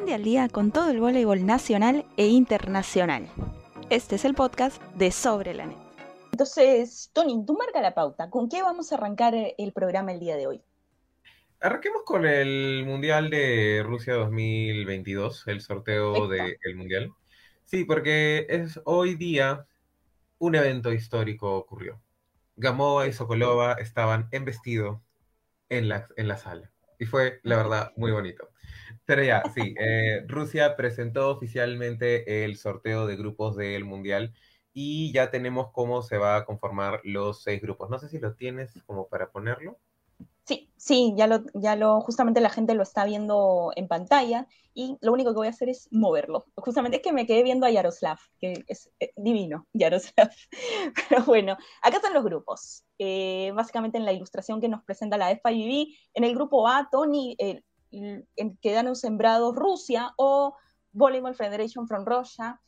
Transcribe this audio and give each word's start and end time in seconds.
Ponete 0.00 0.14
al 0.14 0.24
día 0.24 0.48
con 0.48 0.72
todo 0.72 0.88
el 0.90 0.98
voleibol 0.98 1.44
nacional 1.44 2.06
e 2.16 2.26
internacional. 2.28 3.28
Este 3.90 4.14
es 4.14 4.24
el 4.24 4.34
podcast 4.34 4.82
de 4.94 5.10
Sobre 5.10 5.52
la 5.52 5.66
Net. 5.66 5.76
Entonces, 6.32 7.10
Tony, 7.12 7.44
tú 7.44 7.54
marca 7.54 7.82
la 7.82 7.92
pauta. 7.92 8.30
¿Con 8.30 8.48
qué 8.48 8.62
vamos 8.62 8.90
a 8.90 8.94
arrancar 8.94 9.34
el 9.34 9.72
programa 9.74 10.12
el 10.12 10.20
día 10.20 10.36
de 10.36 10.46
hoy? 10.46 10.62
Arranquemos 11.60 12.02
con 12.06 12.24
el 12.24 12.84
Mundial 12.86 13.28
de 13.28 13.82
Rusia 13.84 14.14
2022, 14.14 15.46
el 15.48 15.60
sorteo 15.60 16.28
del 16.28 16.76
Mundial. 16.76 17.12
Sí, 17.66 17.84
porque 17.84 18.46
es 18.48 18.80
hoy 18.84 19.16
día 19.16 19.66
un 20.38 20.54
evento 20.54 20.94
histórico 20.94 21.54
ocurrió. 21.56 22.00
Gamova 22.56 23.06
y 23.06 23.12
Sokolova 23.12 23.74
estaban 23.74 24.28
en 24.30 24.46
vestido 24.46 25.02
en 25.68 25.90
la, 25.90 26.08
en 26.16 26.26
la 26.26 26.38
sala. 26.38 26.70
Y 26.98 27.04
fue, 27.04 27.40
la 27.42 27.56
verdad, 27.56 27.92
muy 27.96 28.12
bonito. 28.12 28.49
Pero 29.10 29.24
ya, 29.24 29.42
sí, 29.52 29.74
eh, 29.76 30.24
Rusia 30.28 30.76
presentó 30.76 31.30
oficialmente 31.30 32.44
el 32.44 32.56
sorteo 32.56 33.08
de 33.08 33.16
grupos 33.16 33.56
del 33.56 33.84
Mundial 33.84 34.32
y 34.72 35.12
ya 35.12 35.32
tenemos 35.32 35.72
cómo 35.72 36.02
se 36.02 36.16
va 36.16 36.36
a 36.36 36.44
conformar 36.44 37.00
los 37.02 37.42
seis 37.42 37.60
grupos. 37.60 37.90
No 37.90 37.98
sé 37.98 38.08
si 38.08 38.20
lo 38.20 38.36
tienes 38.36 38.72
como 38.86 39.08
para 39.08 39.32
ponerlo. 39.32 39.80
Sí, 40.44 40.70
sí, 40.76 41.12
ya 41.16 41.26
lo, 41.26 41.42
ya 41.54 41.74
lo, 41.74 42.00
justamente 42.02 42.40
la 42.40 42.50
gente 42.50 42.74
lo 42.74 42.84
está 42.84 43.04
viendo 43.04 43.72
en 43.74 43.88
pantalla 43.88 44.46
y 44.74 44.96
lo 45.00 45.12
único 45.12 45.30
que 45.30 45.38
voy 45.38 45.46
a 45.48 45.50
hacer 45.50 45.68
es 45.68 45.88
moverlo. 45.90 46.44
Justamente 46.54 46.98
es 46.98 47.02
que 47.02 47.12
me 47.12 47.26
quedé 47.26 47.42
viendo 47.42 47.66
a 47.66 47.70
Yaroslav, 47.70 48.18
que 48.38 48.64
es 48.68 48.92
eh, 49.00 49.12
divino, 49.16 49.66
Yaroslav. 49.72 50.30
Pero 51.08 51.24
bueno, 51.24 51.56
acá 51.82 51.96
están 51.96 52.14
los 52.14 52.22
grupos. 52.22 52.84
Eh, 52.96 53.50
básicamente 53.56 53.98
en 53.98 54.04
la 54.04 54.12
ilustración 54.12 54.60
que 54.60 54.68
nos 54.68 54.84
presenta 54.84 55.18
la 55.18 55.30
FIVB, 55.30 55.96
en 56.14 56.22
el 56.22 56.32
grupo 56.36 56.68
A, 56.68 56.88
Tony, 56.92 57.34
quedaron 58.60 58.96
sembrados 58.96 59.54
Rusia 59.54 60.12
o 60.16 60.56
Volleyball 60.92 61.34
Federation 61.34 61.86
from 61.86 62.04
Russia, 62.04 62.60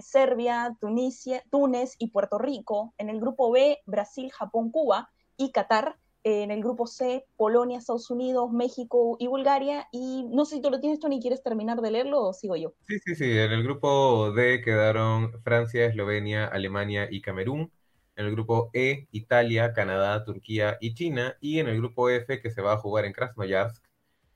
Serbia, 0.00 0.76
Tunisia, 0.80 1.42
Túnez 1.50 1.94
y 1.98 2.08
Puerto 2.10 2.38
Rico. 2.38 2.94
En 2.98 3.08
el 3.08 3.20
grupo 3.20 3.50
B, 3.50 3.80
Brasil, 3.86 4.30
Japón, 4.32 4.70
Cuba 4.70 5.10
y 5.36 5.52
Qatar 5.52 5.96
en 6.26 6.50
el 6.50 6.60
grupo 6.60 6.86
C, 6.86 7.26
Polonia, 7.36 7.76
Estados 7.76 8.10
Unidos, 8.10 8.50
México 8.50 9.18
y 9.20 9.26
Bulgaria. 9.26 9.88
Y 9.92 10.24
no 10.30 10.46
sé 10.46 10.56
si 10.56 10.62
tú 10.62 10.70
lo 10.70 10.80
tienes, 10.80 10.98
Tony, 10.98 11.20
¿quieres 11.20 11.42
terminar 11.42 11.82
de 11.82 11.90
leerlo 11.90 12.22
o 12.22 12.32
sigo 12.32 12.56
yo? 12.56 12.72
Sí, 12.88 12.98
sí, 13.04 13.14
sí. 13.14 13.38
En 13.38 13.52
el 13.52 13.62
grupo 13.62 14.32
D 14.32 14.62
quedaron 14.62 15.32
Francia, 15.42 15.84
Eslovenia, 15.84 16.46
Alemania 16.46 17.08
y 17.10 17.20
Camerún. 17.20 17.70
En 18.16 18.24
el 18.24 18.32
grupo 18.32 18.70
E, 18.72 19.06
Italia, 19.10 19.74
Canadá, 19.74 20.24
Turquía 20.24 20.78
y 20.80 20.94
China. 20.94 21.36
Y 21.42 21.58
en 21.58 21.68
el 21.68 21.76
grupo 21.76 22.08
F, 22.08 22.40
que 22.40 22.50
se 22.50 22.62
va 22.62 22.72
a 22.72 22.78
jugar 22.78 23.04
en 23.04 23.12
Krasnoyarsk, 23.12 23.83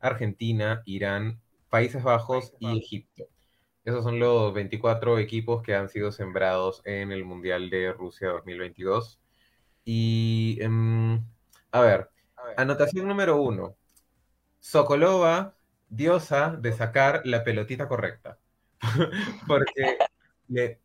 Argentina, 0.01 0.83
Irán, 0.87 1.41
Países 1.71 2.03
Bajos 2.03 2.55
y 2.59 2.79
Egipto. 2.79 3.25
Esos 3.85 4.05
son 4.05 4.19
los 4.19 4.53
24 4.53 5.19
equipos 5.19 5.63
que 5.63 5.75
han 5.75 5.89
sido 5.89 6.13
sembrados 6.13 6.83
en 6.85 7.11
el 7.13 7.25
Mundial 7.25 7.71
de 7.71 7.93
Rusia 7.93 8.29
2022. 8.29 9.21
Y... 9.85 10.59
Em, 10.61 11.23
a 11.73 11.81
ver, 11.81 12.11
anotación 12.57 13.09
número 13.09 13.41
uno. 13.41 13.77
Sokolova, 14.61 15.55
diosa 15.89 16.51
de 16.51 16.73
sacar 16.73 17.23
la 17.25 17.45
pelotita 17.45 17.89
correcta. 17.89 18.39
porque, 19.47 19.99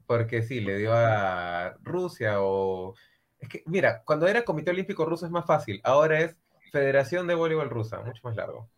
porque 0.05 0.41
sí, 0.43 0.61
le 0.61 0.77
dio 0.77 0.93
a 0.93 1.75
Rusia 1.83 2.41
o... 2.41 2.95
Es 3.39 3.49
que, 3.49 3.63
mira, 3.65 4.03
cuando 4.05 4.27
era 4.27 4.45
Comité 4.45 4.71
Olímpico 4.71 5.05
Ruso 5.05 5.25
es 5.25 5.31
más 5.31 5.45
fácil. 5.45 5.81
Ahora 5.83 6.21
es 6.21 6.37
Federación 6.71 7.27
de 7.27 7.35
Voleibol 7.35 7.69
Rusa, 7.69 8.01
mucho 8.01 8.21
más 8.23 8.35
largo. 8.35 8.69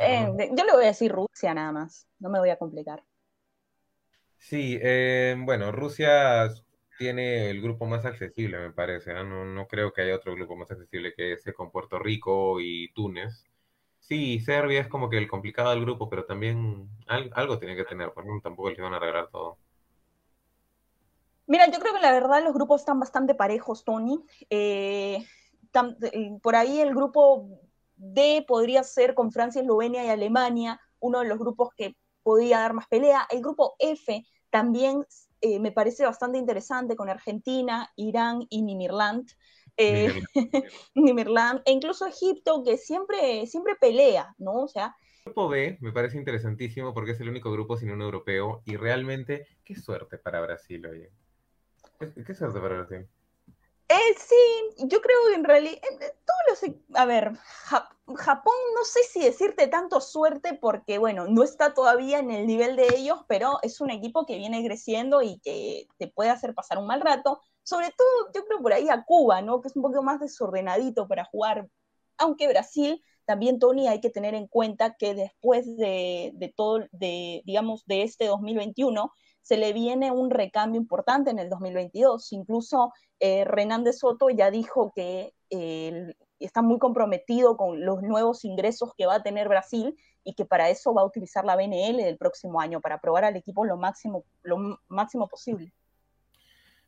Eh, 0.00 0.50
yo 0.52 0.64
le 0.64 0.72
voy 0.72 0.84
a 0.84 0.88
decir 0.88 1.12
Rusia 1.12 1.54
nada 1.54 1.72
más, 1.72 2.06
no 2.18 2.30
me 2.30 2.38
voy 2.38 2.50
a 2.50 2.58
complicar. 2.58 3.02
Sí, 4.38 4.78
eh, 4.80 5.36
bueno, 5.38 5.70
Rusia 5.70 6.48
tiene 6.98 7.50
el 7.50 7.62
grupo 7.62 7.86
más 7.86 8.04
accesible, 8.04 8.58
me 8.58 8.72
parece. 8.72 9.12
No, 9.14 9.44
no 9.44 9.66
creo 9.68 9.92
que 9.92 10.02
haya 10.02 10.16
otro 10.16 10.34
grupo 10.34 10.56
más 10.56 10.70
accesible 10.70 11.14
que 11.14 11.32
ese 11.32 11.52
con 11.52 11.70
Puerto 11.70 11.98
Rico 11.98 12.60
y 12.60 12.92
Túnez. 12.92 13.44
Sí, 13.98 14.40
Serbia 14.40 14.80
es 14.80 14.88
como 14.88 15.08
que 15.08 15.18
el 15.18 15.28
complicado 15.28 15.70
del 15.70 15.82
grupo, 15.82 16.08
pero 16.08 16.24
también 16.24 16.88
algo 17.06 17.58
tiene 17.58 17.76
que 17.76 17.84
tener, 17.84 18.12
por 18.12 18.24
tampoco 18.42 18.70
les 18.70 18.78
van 18.78 18.94
a 18.94 18.98
regalar 18.98 19.28
todo. 19.30 19.58
Mira, 21.46 21.70
yo 21.70 21.78
creo 21.80 21.92
que 21.94 22.00
la 22.00 22.12
verdad 22.12 22.42
los 22.44 22.54
grupos 22.54 22.80
están 22.80 23.00
bastante 23.00 23.34
parejos, 23.34 23.84
Tony. 23.84 24.24
Eh, 24.48 25.24
eh, 26.12 26.38
por 26.42 26.56
ahí 26.56 26.80
el 26.80 26.94
grupo 26.94 27.60
D 28.00 28.44
podría 28.48 28.82
ser 28.82 29.14
con 29.14 29.30
Francia, 29.30 29.60
Eslovenia 29.60 30.04
y 30.04 30.08
Alemania, 30.08 30.80
uno 31.00 31.20
de 31.20 31.28
los 31.28 31.38
grupos 31.38 31.68
que 31.76 31.94
podría 32.22 32.60
dar 32.60 32.72
más 32.72 32.88
pelea. 32.88 33.26
El 33.30 33.40
grupo 33.40 33.76
F 33.78 34.24
también 34.48 35.04
eh, 35.42 35.60
me 35.60 35.70
parece 35.70 36.04
bastante 36.04 36.38
interesante 36.38 36.96
con 36.96 37.10
Argentina, 37.10 37.90
Irán 37.96 38.46
y 38.48 38.62
Nimirland. 38.62 39.30
Eh, 39.76 40.22
Nimirland, 40.94 41.62
e 41.64 41.72
incluso 41.72 42.06
Egipto, 42.06 42.62
que 42.64 42.76
siempre, 42.76 43.46
siempre 43.46 43.76
pelea, 43.80 44.34
¿no? 44.38 44.62
O 44.62 44.68
sea. 44.68 44.96
El 45.24 45.32
grupo 45.32 45.48
B 45.48 45.78
me 45.80 45.92
parece 45.92 46.16
interesantísimo 46.16 46.94
porque 46.94 47.12
es 47.12 47.20
el 47.20 47.28
único 47.28 47.52
grupo 47.52 47.76
sin 47.76 47.90
un 47.90 48.00
europeo 48.00 48.62
y 48.64 48.76
realmente, 48.76 49.46
qué 49.64 49.76
suerte 49.76 50.16
para 50.16 50.40
Brasil, 50.40 50.86
oye. 50.86 51.10
qué 52.26 52.34
suerte 52.34 52.60
para 52.60 52.76
Brasil. 52.78 53.06
Eh, 53.90 54.14
sí, 54.18 54.86
yo 54.86 55.00
creo 55.00 55.16
que 55.28 55.34
en 55.34 55.44
realidad, 55.44 55.80
todos 56.24 56.62
los, 56.62 56.96
a 56.96 57.04
ver, 57.06 57.32
Japón 58.16 58.54
no 58.76 58.84
sé 58.84 59.00
si 59.02 59.20
decirte 59.20 59.66
tanto 59.66 60.00
suerte 60.00 60.54
porque, 60.54 60.98
bueno, 60.98 61.26
no 61.26 61.42
está 61.42 61.74
todavía 61.74 62.20
en 62.20 62.30
el 62.30 62.46
nivel 62.46 62.76
de 62.76 62.86
ellos, 62.96 63.18
pero 63.26 63.58
es 63.62 63.80
un 63.80 63.90
equipo 63.90 64.26
que 64.26 64.36
viene 64.36 64.64
creciendo 64.64 65.22
y 65.22 65.40
que 65.40 65.88
te 65.98 66.06
puede 66.06 66.30
hacer 66.30 66.54
pasar 66.54 66.78
un 66.78 66.86
mal 66.86 67.00
rato. 67.00 67.40
Sobre 67.64 67.90
todo, 67.90 68.08
yo 68.32 68.44
creo 68.44 68.60
por 68.62 68.72
ahí 68.72 68.88
a 68.88 69.04
Cuba, 69.04 69.42
¿no? 69.42 69.60
Que 69.60 69.66
es 69.68 69.76
un 69.76 69.82
poco 69.82 70.02
más 70.04 70.20
desordenadito 70.20 71.08
para 71.08 71.24
jugar, 71.24 71.68
aunque 72.16 72.46
Brasil, 72.48 73.02
también 73.24 73.58
Tony, 73.58 73.88
hay 73.88 74.00
que 74.00 74.10
tener 74.10 74.34
en 74.34 74.46
cuenta 74.46 74.96
que 74.96 75.14
después 75.14 75.76
de, 75.76 76.30
de 76.34 76.48
todo, 76.56 76.80
de, 76.92 77.42
digamos, 77.44 77.84
de 77.86 78.02
este 78.02 78.26
2021, 78.26 79.12
se 79.42 79.56
le 79.56 79.72
viene 79.72 80.10
un 80.10 80.30
recambio 80.30 80.80
importante 80.80 81.30
en 81.30 81.38
el 81.38 81.48
2022. 81.48 82.32
Incluso 82.32 82.92
eh, 83.18 83.44
Renan 83.44 83.84
de 83.84 83.92
Soto 83.92 84.30
ya 84.30 84.50
dijo 84.50 84.92
que 84.94 85.34
eh, 85.50 86.14
está 86.38 86.62
muy 86.62 86.78
comprometido 86.78 87.56
con 87.56 87.84
los 87.84 88.02
nuevos 88.02 88.44
ingresos 88.44 88.92
que 88.96 89.06
va 89.06 89.16
a 89.16 89.22
tener 89.22 89.48
Brasil 89.48 89.96
y 90.24 90.34
que 90.34 90.44
para 90.44 90.70
eso 90.70 90.94
va 90.94 91.02
a 91.02 91.06
utilizar 91.06 91.44
la 91.44 91.56
BNL 91.56 91.96
del 91.96 92.18
próximo 92.18 92.60
año, 92.60 92.80
para 92.80 93.00
probar 93.00 93.24
al 93.24 93.36
equipo 93.36 93.64
lo 93.64 93.76
máximo, 93.76 94.24
lo 94.42 94.78
máximo 94.88 95.28
posible. 95.28 95.72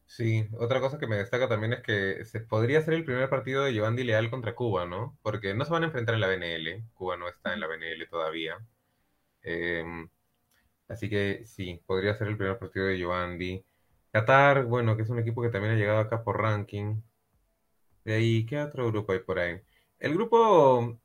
Sí, 0.06 0.46
otra 0.58 0.80
cosa 0.80 0.98
que 0.98 1.06
me 1.06 1.16
destaca 1.16 1.48
también 1.48 1.72
es 1.72 1.82
que 1.82 2.24
se 2.26 2.40
podría 2.40 2.82
ser 2.82 2.94
el 2.94 3.04
primer 3.04 3.30
partido 3.30 3.64
de 3.64 3.72
Giovanni 3.72 4.04
Leal 4.04 4.28
contra 4.28 4.54
Cuba, 4.54 4.84
¿no? 4.84 5.16
Porque 5.22 5.54
no 5.54 5.64
se 5.64 5.72
van 5.72 5.84
a 5.84 5.86
enfrentar 5.86 6.14
en 6.14 6.20
la 6.20 6.28
BNL, 6.28 6.84
Cuba 6.92 7.16
no 7.16 7.28
está 7.28 7.54
en 7.54 7.60
la 7.60 7.66
BNL 7.66 8.06
todavía. 8.10 8.58
Eh, 9.42 9.84
Así 10.88 11.08
que 11.08 11.44
sí, 11.46 11.80
podría 11.86 12.14
ser 12.14 12.28
el 12.28 12.36
primer 12.36 12.58
partido 12.58 12.86
de 12.86 12.98
Giovanni. 12.98 13.64
Qatar, 14.12 14.64
bueno, 14.64 14.96
que 14.96 15.02
es 15.02 15.10
un 15.10 15.18
equipo 15.18 15.42
que 15.42 15.48
también 15.48 15.74
ha 15.74 15.76
llegado 15.76 15.98
acá 15.98 16.22
por 16.22 16.40
ranking. 16.40 17.00
De 18.04 18.14
ahí, 18.14 18.44
¿qué 18.46 18.60
otro 18.60 18.86
grupo 18.88 19.12
hay 19.12 19.20
por 19.20 19.38
ahí? 19.38 19.60
El 19.98 20.14
grupo, 20.14 20.98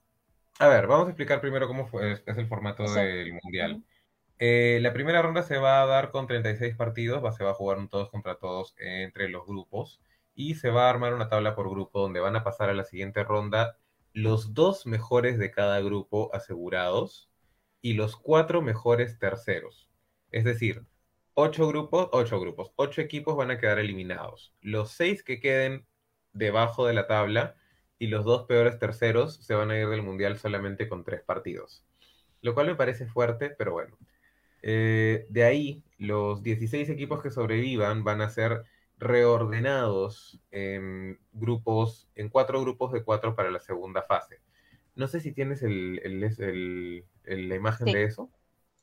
a 0.59 0.67
ver, 0.67 0.87
vamos 0.87 1.07
a 1.07 1.09
explicar 1.11 1.39
primero 1.41 1.67
cómo 1.67 1.87
fue, 1.87 2.13
es, 2.13 2.37
el 2.37 2.47
formato 2.47 2.83
del 2.91 3.33
Mundial. 3.33 3.83
Eh, 4.39 4.79
la 4.81 4.93
primera 4.93 5.21
ronda 5.21 5.43
se 5.43 5.57
va 5.57 5.81
a 5.81 5.85
dar 5.85 6.11
con 6.11 6.27
36 6.27 6.75
partidos, 6.75 7.23
va, 7.23 7.31
se 7.31 7.43
va 7.43 7.51
a 7.51 7.55
jugar 7.55 7.77
un 7.77 7.89
todos 7.89 8.09
contra 8.09 8.35
todos 8.35 8.75
entre 8.77 9.29
los 9.29 9.45
grupos 9.47 9.99
y 10.35 10.55
se 10.55 10.69
va 10.69 10.85
a 10.85 10.89
armar 10.91 11.13
una 11.13 11.29
tabla 11.29 11.55
por 11.55 11.69
grupo 11.69 12.01
donde 12.01 12.19
van 12.19 12.35
a 12.35 12.43
pasar 12.43 12.69
a 12.69 12.73
la 12.73 12.83
siguiente 12.83 13.23
ronda 13.23 13.77
los 14.13 14.53
dos 14.53 14.85
mejores 14.85 15.39
de 15.39 15.51
cada 15.51 15.79
grupo 15.79 16.33
asegurados 16.33 17.29
y 17.81 17.93
los 17.93 18.15
cuatro 18.15 18.61
mejores 18.61 19.19
terceros. 19.19 19.89
Es 20.31 20.43
decir, 20.43 20.85
ocho 21.33 21.67
grupos, 21.67 22.09
ocho 22.11 22.39
grupos, 22.39 22.71
ocho 22.75 23.01
equipos 23.01 23.35
van 23.35 23.51
a 23.51 23.59
quedar 23.59 23.79
eliminados. 23.79 24.53
Los 24.61 24.91
seis 24.91 25.23
que 25.23 25.39
queden 25.39 25.85
debajo 26.33 26.85
de 26.85 26.93
la 26.93 27.07
tabla 27.07 27.55
y 27.99 28.07
los 28.07 28.25
dos 28.25 28.45
peores 28.45 28.79
terceros 28.79 29.35
se 29.43 29.55
van 29.55 29.71
a 29.71 29.77
ir 29.79 29.87
del 29.87 30.03
Mundial 30.03 30.37
solamente 30.37 30.87
con 30.87 31.03
tres 31.03 31.21
partidos. 31.21 31.85
Lo 32.41 32.53
cual 32.53 32.67
me 32.67 32.75
parece 32.75 33.07
fuerte, 33.07 33.49
pero 33.49 33.73
bueno. 33.73 33.97
Eh, 34.61 35.25
de 35.29 35.43
ahí, 35.43 35.83
los 35.97 36.43
16 36.43 36.89
equipos 36.89 37.21
que 37.21 37.31
sobrevivan 37.31 38.03
van 38.03 38.21
a 38.21 38.29
ser 38.29 38.63
reordenados 38.97 40.39
en 40.51 41.19
grupos, 41.31 42.09
en 42.15 42.29
cuatro 42.29 42.61
grupos 42.61 42.91
de 42.91 43.03
cuatro 43.03 43.35
para 43.35 43.51
la 43.51 43.59
segunda 43.59 44.01
fase. 44.03 44.41
No 44.95 45.07
sé 45.07 45.21
si 45.21 45.31
tienes 45.31 45.61
el, 45.61 47.05
la 47.27 47.55
imagen 47.55 47.85
de 47.85 48.03
eso. 48.03 48.29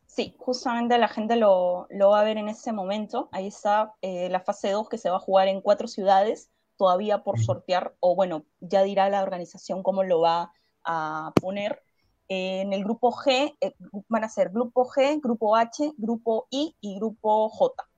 Sí, 0.07 0.35
justamente 0.39 0.97
la 0.99 1.09
gente 1.09 1.37
lo, 1.37 1.89
va 1.91 2.21
a 2.21 2.25
ver 2.25 2.37
en 2.37 2.49
ese 2.49 2.73
momento. 2.73 3.29
Ahí 3.33 3.49
está 3.49 3.95
eh, 4.01 4.29
la 4.31 4.41
fase 4.41 4.71
2 4.71 4.89
que 4.89 4.99
se 4.99 5.11
va 5.11 5.17
a 5.17 5.21
jugar 5.21 5.49
en 5.49 5.61
cuatro 5.61 5.89
ciudades, 5.89 6.51
todavía 6.77 7.25
por 7.25 7.41
sortear, 7.41 7.95
o 8.01 8.15
bueno, 8.15 8.45
ya 8.61 8.83
dirá 8.83 9.09
la 9.09 9.23
organización 9.23 9.83
cómo 9.83 10.05
lo 10.05 10.21
va 10.21 10.53
a 10.85 11.33
poner. 11.41 11.83
en 12.29 12.73
el 12.73 12.85
grupo 12.85 13.13
G 13.13 13.57
eh, 13.61 13.75
van 14.09 14.25
a 14.25 14.29
ser 14.29 14.51
grupo 14.51 14.89
G, 14.89 15.21
grupo 15.21 15.57
H, 15.57 15.93
grupo 15.97 16.47
I 16.51 16.77
y 16.81 16.97
grupo 16.97 17.49
J. 17.49 17.89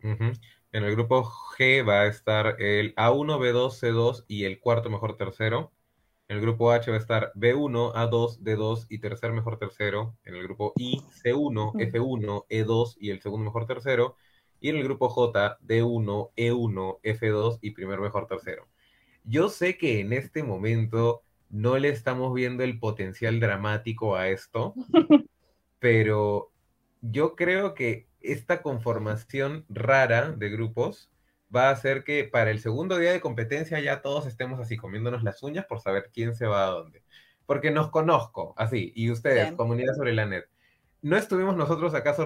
En 0.00 0.84
el 0.84 0.96
grupo 0.96 1.22
G 1.24 1.86
va 1.86 2.00
a 2.00 2.06
estar 2.06 2.60
el 2.60 2.94
A1, 2.96 3.38
B2, 3.38 3.70
C2 3.78 4.24
y 4.26 4.44
el 4.44 4.58
cuarto 4.58 4.88
mejor 4.88 5.16
tercero. 5.16 5.70
En 6.32 6.38
el 6.38 6.44
grupo 6.44 6.72
H 6.72 6.90
va 6.90 6.96
a 6.96 7.00
estar 7.00 7.30
B1, 7.34 7.92
A2, 7.92 8.38
D2 8.38 8.86
y 8.88 9.00
tercer 9.00 9.32
mejor 9.32 9.58
tercero. 9.58 10.16
En 10.24 10.34
el 10.34 10.42
grupo 10.44 10.72
I, 10.76 11.02
C1, 11.22 11.74
F1, 11.74 12.46
E2 12.48 12.96
y 12.98 13.10
el 13.10 13.20
segundo 13.20 13.44
mejor 13.44 13.66
tercero. 13.66 14.16
Y 14.58 14.70
en 14.70 14.76
el 14.76 14.84
grupo 14.84 15.10
J, 15.10 15.58
D1, 15.60 16.30
E1, 16.34 17.00
F2 17.02 17.58
y 17.60 17.72
primer 17.72 18.00
mejor 18.00 18.28
tercero. 18.28 18.66
Yo 19.24 19.50
sé 19.50 19.76
que 19.76 20.00
en 20.00 20.14
este 20.14 20.42
momento 20.42 21.22
no 21.50 21.76
le 21.76 21.90
estamos 21.90 22.32
viendo 22.32 22.64
el 22.64 22.78
potencial 22.78 23.38
dramático 23.38 24.16
a 24.16 24.30
esto, 24.30 24.72
pero 25.80 26.50
yo 27.02 27.36
creo 27.36 27.74
que 27.74 28.06
esta 28.22 28.62
conformación 28.62 29.66
rara 29.68 30.32
de 30.32 30.48
grupos 30.48 31.10
va 31.54 31.68
a 31.68 31.72
hacer 31.72 32.04
que 32.04 32.24
para 32.24 32.50
el 32.50 32.60
segundo 32.60 32.96
día 32.98 33.12
de 33.12 33.20
competencia 33.20 33.80
ya 33.80 34.02
todos 34.02 34.26
estemos 34.26 34.60
así 34.60 34.76
comiéndonos 34.76 35.22
las 35.22 35.42
uñas 35.42 35.66
por 35.66 35.80
saber 35.80 36.10
quién 36.12 36.34
se 36.34 36.46
va 36.46 36.64
a 36.64 36.70
dónde. 36.70 37.02
Porque 37.46 37.70
nos 37.70 37.90
conozco, 37.90 38.54
así, 38.56 38.92
y 38.94 39.10
ustedes, 39.10 39.52
comunidad 39.52 39.94
sobre 39.94 40.14
la 40.14 40.26
net. 40.26 40.44
¿No 41.02 41.16
estuvimos 41.16 41.56
nosotros 41.56 41.94
acaso 41.94 42.24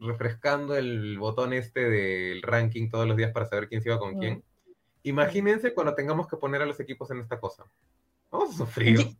refrescando 0.00 0.76
el 0.76 1.18
botón 1.18 1.54
este 1.54 1.88
del 1.88 2.42
ranking 2.42 2.90
todos 2.90 3.08
los 3.08 3.16
días 3.16 3.32
para 3.32 3.46
saber 3.46 3.68
quién 3.68 3.80
se 3.80 3.88
iba 3.88 3.98
con 3.98 4.18
quién? 4.18 4.44
Imagínense 5.02 5.72
cuando 5.72 5.94
tengamos 5.94 6.28
que 6.28 6.36
poner 6.36 6.60
a 6.62 6.66
los 6.66 6.78
equipos 6.78 7.10
en 7.10 7.20
esta 7.20 7.40
cosa. 7.40 7.64
Vamos 8.30 8.54
a 8.54 8.58
sufrir. 8.58 9.16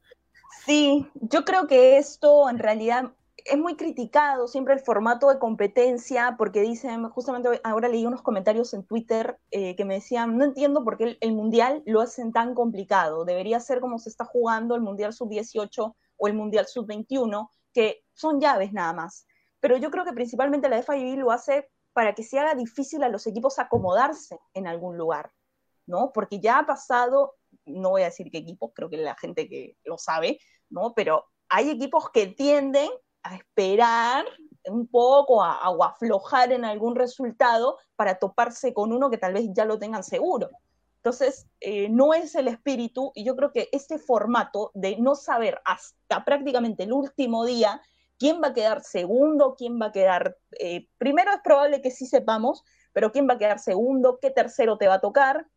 Sí, 0.64 1.08
yo 1.14 1.44
creo 1.44 1.66
que 1.66 1.96
esto 1.96 2.48
en 2.48 2.58
realidad 2.58 3.12
es 3.44 3.58
muy 3.58 3.76
criticado 3.76 4.46
siempre 4.48 4.74
el 4.74 4.80
formato 4.80 5.28
de 5.28 5.38
competencia 5.38 6.34
porque 6.38 6.60
dicen, 6.60 7.08
justamente 7.10 7.60
ahora 7.64 7.88
leí 7.88 8.06
unos 8.06 8.22
comentarios 8.22 8.74
en 8.74 8.84
Twitter 8.84 9.38
eh, 9.50 9.76
que 9.76 9.84
me 9.84 9.94
decían, 9.94 10.36
no 10.36 10.44
entiendo 10.44 10.84
por 10.84 10.96
qué 10.96 11.16
el, 11.20 11.32
Mundial 11.32 11.82
lo 11.86 12.00
hacen 12.00 12.32
tan 12.32 12.54
complicado, 12.54 13.24
debería 13.24 13.60
ser 13.60 13.80
como 13.80 13.98
se 13.98 14.08
está 14.08 14.24
jugando 14.24 14.74
el 14.74 14.82
Mundial 14.82 15.12
Sub-18 15.12 15.94
o 16.16 16.28
el 16.28 16.34
Mundial 16.34 16.66
Sub-21, 16.66 17.48
que 17.72 18.04
son 18.12 18.40
llaves 18.40 18.72
nada 18.72 18.92
más. 18.92 19.26
Pero 19.60 19.76
yo 19.76 19.90
creo 19.90 20.04
que 20.04 20.12
principalmente 20.12 20.68
la 20.68 20.82
FIB 20.82 21.18
lo 21.18 21.30
hace 21.30 21.68
para 21.92 22.14
que 22.14 22.22
se 22.22 22.38
haga 22.38 22.54
difícil 22.54 23.02
a 23.02 23.08
los 23.08 23.26
equipos 23.26 23.58
acomodarse 23.58 24.38
en 24.54 24.66
algún 24.66 24.96
lugar, 24.96 25.32
¿no? 25.86 26.12
Porque 26.12 26.40
ya 26.40 26.58
ha 26.58 26.66
pasado, 26.66 27.34
no 27.66 27.90
voy 27.90 28.02
a 28.02 28.06
decir 28.06 28.30
qué 28.30 28.38
equipos, 28.38 28.72
creo 28.74 28.88
que 28.88 28.96
la 28.96 29.16
gente 29.16 29.48
que 29.48 29.76
lo 29.84 29.98
sabe, 29.98 30.38
¿no? 30.70 30.94
Pero 30.94 31.26
hay 31.48 31.70
equipos 31.70 32.10
que 32.10 32.28
tienden 32.28 32.88
a 33.22 33.36
esperar 33.36 34.24
un 34.66 34.86
poco 34.86 35.42
a, 35.42 35.68
o 35.70 35.82
aflojar 35.82 36.52
en 36.52 36.64
algún 36.64 36.94
resultado 36.94 37.78
para 37.96 38.18
toparse 38.18 38.72
con 38.72 38.92
uno 38.92 39.10
que 39.10 39.18
tal 39.18 39.34
vez 39.34 39.48
ya 39.52 39.64
lo 39.64 39.78
tengan 39.78 40.04
seguro. 40.04 40.50
Entonces, 40.96 41.48
eh, 41.58 41.88
no 41.88 42.14
es 42.14 42.34
el 42.36 42.46
espíritu 42.46 43.10
y 43.14 43.24
yo 43.24 43.34
creo 43.34 43.50
que 43.52 43.68
este 43.72 43.98
formato 43.98 44.70
de 44.74 44.96
no 44.98 45.16
saber 45.16 45.60
hasta 45.64 46.24
prácticamente 46.24 46.84
el 46.84 46.92
último 46.92 47.44
día 47.44 47.82
quién 48.18 48.40
va 48.40 48.48
a 48.48 48.54
quedar 48.54 48.84
segundo, 48.84 49.56
quién 49.58 49.80
va 49.82 49.86
a 49.86 49.92
quedar, 49.92 50.36
eh, 50.60 50.86
primero 50.98 51.32
es 51.32 51.40
probable 51.42 51.82
que 51.82 51.90
sí 51.90 52.06
sepamos, 52.06 52.62
pero 52.92 53.10
quién 53.10 53.28
va 53.28 53.34
a 53.34 53.38
quedar 53.38 53.58
segundo, 53.58 54.20
qué 54.20 54.30
tercero 54.30 54.78
te 54.78 54.86
va 54.86 54.94
a 54.94 55.00
tocar, 55.00 55.48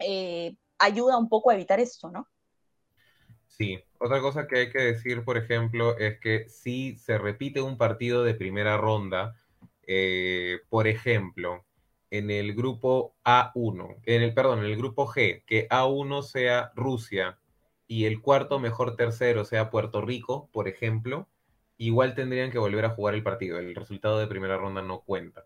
eh, 0.00 0.56
ayuda 0.80 1.16
un 1.18 1.28
poco 1.28 1.50
a 1.50 1.54
evitar 1.54 1.78
eso, 1.78 2.10
¿no? 2.10 2.26
Sí, 3.60 3.78
otra 3.98 4.22
cosa 4.22 4.46
que 4.46 4.56
hay 4.56 4.70
que 4.70 4.78
decir, 4.78 5.22
por 5.22 5.36
ejemplo, 5.36 5.98
es 5.98 6.18
que 6.18 6.48
si 6.48 6.96
se 6.96 7.18
repite 7.18 7.60
un 7.60 7.76
partido 7.76 8.24
de 8.24 8.32
primera 8.32 8.78
ronda, 8.78 9.36
eh, 9.86 10.60
por 10.70 10.86
ejemplo, 10.86 11.66
en 12.10 12.30
el 12.30 12.54
grupo 12.54 13.14
A1, 13.22 13.96
en 14.06 14.22
el, 14.22 14.32
perdón, 14.32 14.60
en 14.60 14.64
el 14.64 14.78
grupo 14.78 15.06
G, 15.06 15.44
que 15.44 15.68
A1 15.68 16.22
sea 16.22 16.72
Rusia 16.74 17.38
y 17.86 18.06
el 18.06 18.22
cuarto 18.22 18.60
mejor 18.60 18.96
tercero 18.96 19.44
sea 19.44 19.68
Puerto 19.68 20.00
Rico, 20.00 20.48
por 20.52 20.66
ejemplo, 20.66 21.28
igual 21.76 22.14
tendrían 22.14 22.50
que 22.50 22.58
volver 22.58 22.86
a 22.86 22.94
jugar 22.94 23.14
el 23.14 23.22
partido. 23.22 23.58
El 23.58 23.74
resultado 23.74 24.18
de 24.18 24.26
primera 24.26 24.56
ronda 24.56 24.80
no 24.80 25.02
cuenta. 25.02 25.44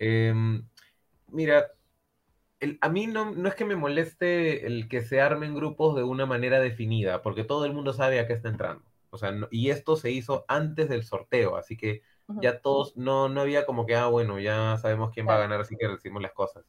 Em, 0.00 0.66
mira, 1.28 1.70
a 2.80 2.88
mí 2.88 3.06
no, 3.06 3.32
no, 3.32 3.48
es 3.48 3.54
que 3.54 3.64
me 3.64 3.76
moleste 3.76 4.66
el 4.66 4.88
que 4.88 5.02
se 5.02 5.20
armen 5.20 5.54
grupos 5.54 5.96
de 5.96 6.02
una 6.02 6.26
manera 6.26 6.60
definida, 6.60 7.22
porque 7.22 7.44
todo 7.44 7.64
el 7.64 7.72
mundo 7.72 7.92
sabe 7.92 8.20
a 8.20 8.26
qué 8.26 8.34
está 8.34 8.48
entrando. 8.48 8.84
O 9.10 9.18
sea, 9.18 9.32
y 9.50 9.70
esto 9.70 9.96
se 9.96 10.10
hizo 10.10 10.44
antes 10.48 10.88
del 10.88 11.04
sorteo, 11.04 11.56
así 11.56 11.76
que 11.76 12.02
ya 12.40 12.60
todos, 12.60 12.96
no, 12.96 13.28
no 13.28 13.42
había 13.42 13.66
como 13.66 13.86
que, 13.86 13.94
ah, 13.94 14.06
bueno, 14.06 14.40
ya 14.40 14.76
sabemos 14.78 15.10
quién 15.12 15.28
va 15.28 15.36
a 15.36 15.40
ganar, 15.40 15.60
así 15.60 15.76
que 15.76 15.86
decimos 15.86 16.22
las 16.22 16.32
cosas. 16.32 16.64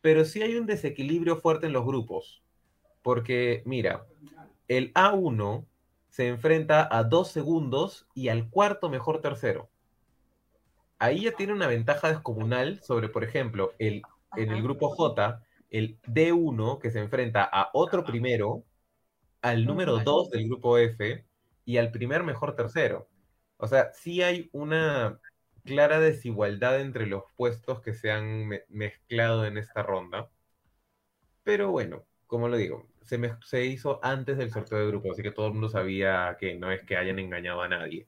Pero 0.00 0.24
sí 0.24 0.42
hay 0.42 0.56
un 0.56 0.66
desequilibrio 0.66 1.36
fuerte 1.36 1.66
en 1.66 1.72
los 1.72 1.86
grupos, 1.86 2.42
porque 3.02 3.62
mira, 3.64 4.06
el 4.68 4.92
A1 4.94 5.64
se 6.08 6.28
enfrenta 6.28 6.88
a 6.90 7.04
dos 7.04 7.30
segundos 7.30 8.06
y 8.14 8.28
al 8.28 8.50
cuarto 8.50 8.90
mejor 8.90 9.20
tercero. 9.20 9.70
Ahí 10.98 11.22
ya 11.22 11.32
tiene 11.32 11.54
una 11.54 11.66
ventaja 11.66 12.08
descomunal 12.08 12.82
sobre, 12.82 13.08
por 13.08 13.24
ejemplo, 13.24 13.72
el 13.78 14.02
en 14.36 14.50
el 14.50 14.62
grupo 14.62 14.90
J, 14.90 15.42
el 15.70 16.00
D1 16.02 16.78
que 16.78 16.90
se 16.90 17.00
enfrenta 17.00 17.44
a 17.44 17.70
otro 17.72 18.04
primero, 18.04 18.64
al 19.42 19.64
número 19.64 19.98
2 19.98 20.30
del 20.30 20.46
grupo 20.48 20.78
F 20.78 21.24
y 21.64 21.76
al 21.78 21.90
primer 21.90 22.22
mejor 22.22 22.56
tercero. 22.56 23.08
O 23.56 23.66
sea, 23.68 23.92
sí 23.92 24.22
hay 24.22 24.48
una 24.52 25.20
clara 25.64 26.00
desigualdad 26.00 26.80
entre 26.80 27.06
los 27.06 27.24
puestos 27.36 27.80
que 27.80 27.94
se 27.94 28.10
han 28.10 28.48
mezclado 28.68 29.44
en 29.46 29.58
esta 29.58 29.82
ronda. 29.82 30.30
Pero 31.42 31.70
bueno, 31.70 32.04
como 32.26 32.48
lo 32.48 32.56
digo, 32.56 32.88
se, 33.02 33.18
se 33.44 33.64
hizo 33.64 34.00
antes 34.02 34.38
del 34.38 34.50
sorteo 34.50 34.78
de 34.78 34.86
grupo, 34.86 35.12
así 35.12 35.22
que 35.22 35.32
todo 35.32 35.46
el 35.46 35.52
mundo 35.52 35.68
sabía 35.68 36.36
que 36.38 36.54
no 36.56 36.70
es 36.70 36.82
que 36.84 36.96
hayan 36.96 37.18
engañado 37.18 37.62
a 37.62 37.68
nadie. 37.68 38.06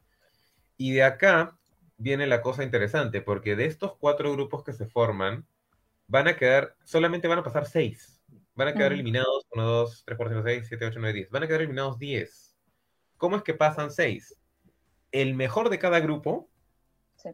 Y 0.76 0.92
de 0.92 1.04
acá 1.04 1.58
viene 1.96 2.26
la 2.26 2.42
cosa 2.42 2.64
interesante, 2.64 3.22
porque 3.22 3.56
de 3.56 3.66
estos 3.66 3.96
cuatro 3.96 4.32
grupos 4.32 4.64
que 4.64 4.72
se 4.72 4.86
forman, 4.86 5.46
van 6.12 6.28
a 6.28 6.36
quedar, 6.36 6.76
solamente 6.84 7.26
van 7.26 7.38
a 7.38 7.42
pasar 7.42 7.64
6. 7.64 8.20
Van 8.54 8.68
a 8.68 8.74
quedar 8.74 8.92
eliminados 8.92 9.46
1, 9.50 9.64
2, 9.64 10.02
3, 10.04 10.16
4, 10.18 10.34
5, 10.34 10.46
6, 10.46 10.66
7, 10.68 10.86
8, 10.86 10.98
9, 11.00 11.12
10. 11.14 11.30
Van 11.30 11.42
a 11.42 11.46
quedar 11.46 11.60
eliminados 11.62 11.98
10. 11.98 12.54
¿Cómo 13.16 13.36
es 13.36 13.42
que 13.42 13.54
pasan 13.54 13.90
6? 13.90 14.36
El 15.10 15.34
mejor 15.34 15.70
de 15.70 15.78
cada 15.78 16.00
grupo 16.00 16.50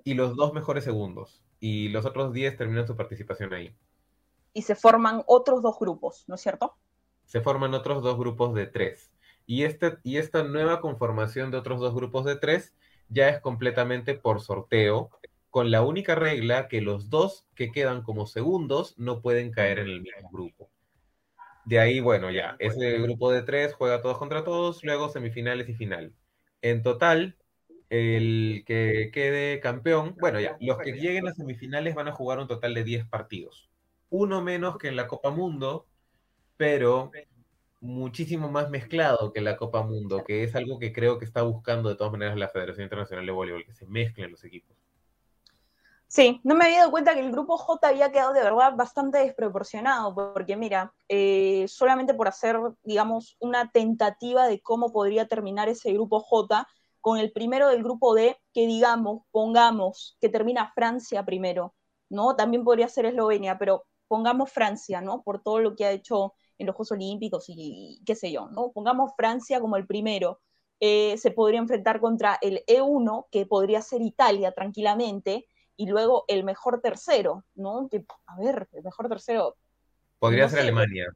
y 0.05 0.15
los 0.15 0.37
dos 0.37 0.53
mejores 0.53 0.85
segundos. 0.85 1.43
Y 1.59 1.89
los 1.89 2.07
otros 2.07 2.33
10 2.33 2.57
terminan 2.57 2.87
su 2.87 2.95
participación 2.95 3.53
ahí. 3.53 3.75
Y 4.53 4.63
se 4.63 4.77
forman 4.77 5.25
otros 5.27 5.61
dos 5.61 5.77
grupos, 5.81 6.23
¿no 6.29 6.37
es 6.37 6.41
cierto? 6.41 6.77
Se 7.27 7.41
forman 7.41 7.75
otros 7.75 8.01
dos 8.05 8.17
grupos 8.17 8.55
de 8.55 8.67
3. 8.67 9.11
Y, 9.47 9.65
este, 9.65 9.99
y 10.05 10.19
esta 10.19 10.45
nueva 10.45 10.81
conformación 10.81 11.51
de 11.51 11.57
otros 11.57 11.81
dos 11.81 11.97
grupos 11.97 12.25
de 12.27 12.37
3 12.37 12.73
ya 13.09 13.29
es 13.29 13.41
completamente 13.41 14.15
por 14.15 14.41
sorteo 14.41 15.11
con 15.59 15.73
la 15.73 15.83
única 15.83 16.15
regla 16.15 16.69
que 16.69 16.81
los 16.81 17.11
dos 17.11 17.45
que 17.57 17.73
quedan 17.73 18.03
como 18.03 18.29
segundos 18.29 18.97
no 18.97 19.21
pueden 19.21 19.51
caer 19.51 19.81
en 19.81 19.89
el 19.89 20.03
mismo 20.03 20.31
grupo. 20.31 20.71
De 21.65 21.81
ahí, 21.81 21.99
bueno, 21.99 22.31
ya, 22.31 22.55
ese 22.61 22.97
grupo 22.99 23.33
de 23.33 23.43
tres 23.43 23.75
juega 23.75 24.01
todos 24.01 24.19
contra 24.19 24.45
todos, 24.45 24.85
luego 24.85 25.09
semifinales 25.09 25.69
y 25.69 25.75
final. 25.75 26.13
En 26.63 26.85
total, 26.85 27.35
el 27.91 28.63
que 28.69 29.11
quede 29.13 29.59
campeón, 29.59 30.15
bueno, 30.21 30.39
ya, 30.39 30.57
los 30.61 30.79
que 30.79 30.93
lleguen 30.93 31.27
a 31.27 31.35
semifinales 31.35 31.97
van 31.97 32.07
a 32.07 32.13
jugar 32.13 32.39
un 32.39 32.47
total 32.47 32.73
de 32.73 32.85
10 32.85 33.09
partidos. 33.09 33.69
Uno 34.11 34.41
menos 34.41 34.79
que 34.79 34.87
en 34.87 34.95
la 34.95 35.09
Copa 35.09 35.33
Mundo, 35.33 35.89
pero 36.57 37.11
muchísimo 37.81 38.49
más 38.49 38.71
mezclado 38.71 39.33
que 39.33 39.41
la 39.41 39.57
Copa 39.57 39.83
Mundo, 39.83 40.23
que 40.23 40.45
es 40.45 40.55
algo 40.55 40.79
que 40.79 40.93
creo 40.93 41.19
que 41.19 41.25
está 41.25 41.43
buscando 41.43 41.89
de 41.89 41.97
todas 41.97 42.13
maneras 42.13 42.37
la 42.37 42.49
Federación 42.49 42.85
Internacional 42.85 43.27
de 43.27 43.33
Voleibol, 43.33 43.65
que 43.65 43.75
se 43.75 43.87
mezclen 43.87 44.31
los 44.31 44.45
equipos. 44.45 44.77
Sí, 46.11 46.41
no 46.43 46.55
me 46.55 46.65
había 46.65 46.79
dado 46.79 46.91
cuenta 46.91 47.13
que 47.15 47.21
el 47.21 47.31
grupo 47.31 47.59
J 47.59 47.87
había 47.87 48.11
quedado 48.11 48.33
de 48.33 48.43
verdad 48.43 48.75
bastante 48.75 49.19
desproporcionado, 49.19 50.15
porque 50.15 50.57
mira, 50.57 50.95
eh, 51.07 51.67
solamente 51.69 52.15
por 52.15 52.29
hacer, 52.29 52.59
digamos, 52.83 53.37
una 53.41 53.71
tentativa 53.71 54.47
de 54.49 54.61
cómo 54.63 54.91
podría 54.91 55.29
terminar 55.29 55.69
ese 55.69 55.93
grupo 55.93 56.21
J, 56.21 56.67
con 57.03 57.19
el 57.19 57.31
primero 57.31 57.69
del 57.69 57.83
grupo 57.83 58.15
D, 58.15 58.39
que 58.55 58.67
digamos, 58.67 59.23
pongamos 59.31 60.17
que 60.21 60.31
termina 60.31 60.73
Francia 60.75 61.25
primero, 61.27 61.75
¿no? 62.09 62.37
También 62.37 62.65
podría 62.65 62.89
ser 62.89 63.05
Eslovenia, 63.07 63.59
pero 63.59 63.85
pongamos 64.09 64.51
Francia, 64.51 65.03
¿no? 65.03 65.23
Por 65.23 65.43
todo 65.43 65.61
lo 65.61 65.77
que 65.77 65.85
ha 65.85 65.91
hecho 65.93 66.33
en 66.57 66.67
los 66.67 66.75
Juegos 66.75 66.93
Olímpicos 66.93 67.45
y, 67.49 68.03
qué 68.07 68.15
sé 68.15 68.33
yo, 68.33 68.49
¿no? 68.49 68.73
Pongamos 68.73 69.13
Francia 69.17 69.61
como 69.61 69.77
el 69.77 69.87
primero. 69.87 70.41
Eh, 70.81 71.19
se 71.19 71.33
podría 71.33 71.61
enfrentar 71.61 72.01
contra 72.01 72.39
el 72.41 72.65
E1, 72.67 73.27
que 73.31 73.47
podría 73.47 73.83
ser 73.83 74.01
Italia 74.01 74.53
tranquilamente, 74.53 75.47
y 75.79 75.87
luego 75.87 76.25
el 76.27 76.45
mejor 76.45 76.81
tercero, 76.81 77.45
¿no? 77.55 77.89
a 78.27 78.37
ver, 78.37 78.69
el 78.73 78.83
mejor 78.83 79.09
tercero. 79.09 79.57
Podría 80.19 80.49
ser 80.49 80.61
Alemania, 80.61 81.07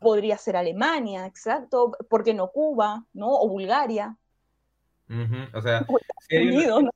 Podría 0.00 0.38
ser 0.38 0.56
Alemania, 0.56 1.26
exacto. 1.26 1.90
¿Por 2.08 2.22
qué 2.22 2.32
no 2.32 2.48
Cuba, 2.52 3.04
¿no? 3.12 3.28
O 3.28 3.48
Bulgaria, 3.48 4.16
O 5.52 5.60
sea, 5.60 5.84
si 6.28 6.36
hay 6.36 6.48
Unidos, 6.48 6.84
¿no? 6.84 6.90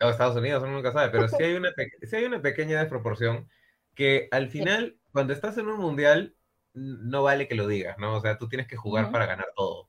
o 0.00 0.08
Estados 0.08 0.36
Unidos, 0.36 0.62
uno 0.62 0.74
nunca 0.74 0.92
sabe, 0.92 1.10
pero 1.10 1.28
sí 1.28 1.42
hay, 1.42 1.54
una 1.54 1.70
hay 2.12 2.24
una 2.24 2.40
pequeña 2.40 2.78
desproporción 2.78 3.48
que 3.94 4.28
al 4.30 4.48
final, 4.48 4.96
cuando 5.10 5.32
estás 5.32 5.58
en 5.58 5.66
un 5.66 5.80
mundial, 5.80 6.36
no 6.72 7.24
vale 7.24 7.48
que 7.48 7.56
lo 7.56 7.66
digas, 7.66 7.98
¿no? 7.98 8.14
O 8.14 8.20
sea, 8.20 8.38
tú 8.38 8.48
tienes 8.48 8.68
que 8.68 8.76
jugar 8.76 9.10
para 9.10 9.26
ganar 9.26 9.48
todo. 9.56 9.88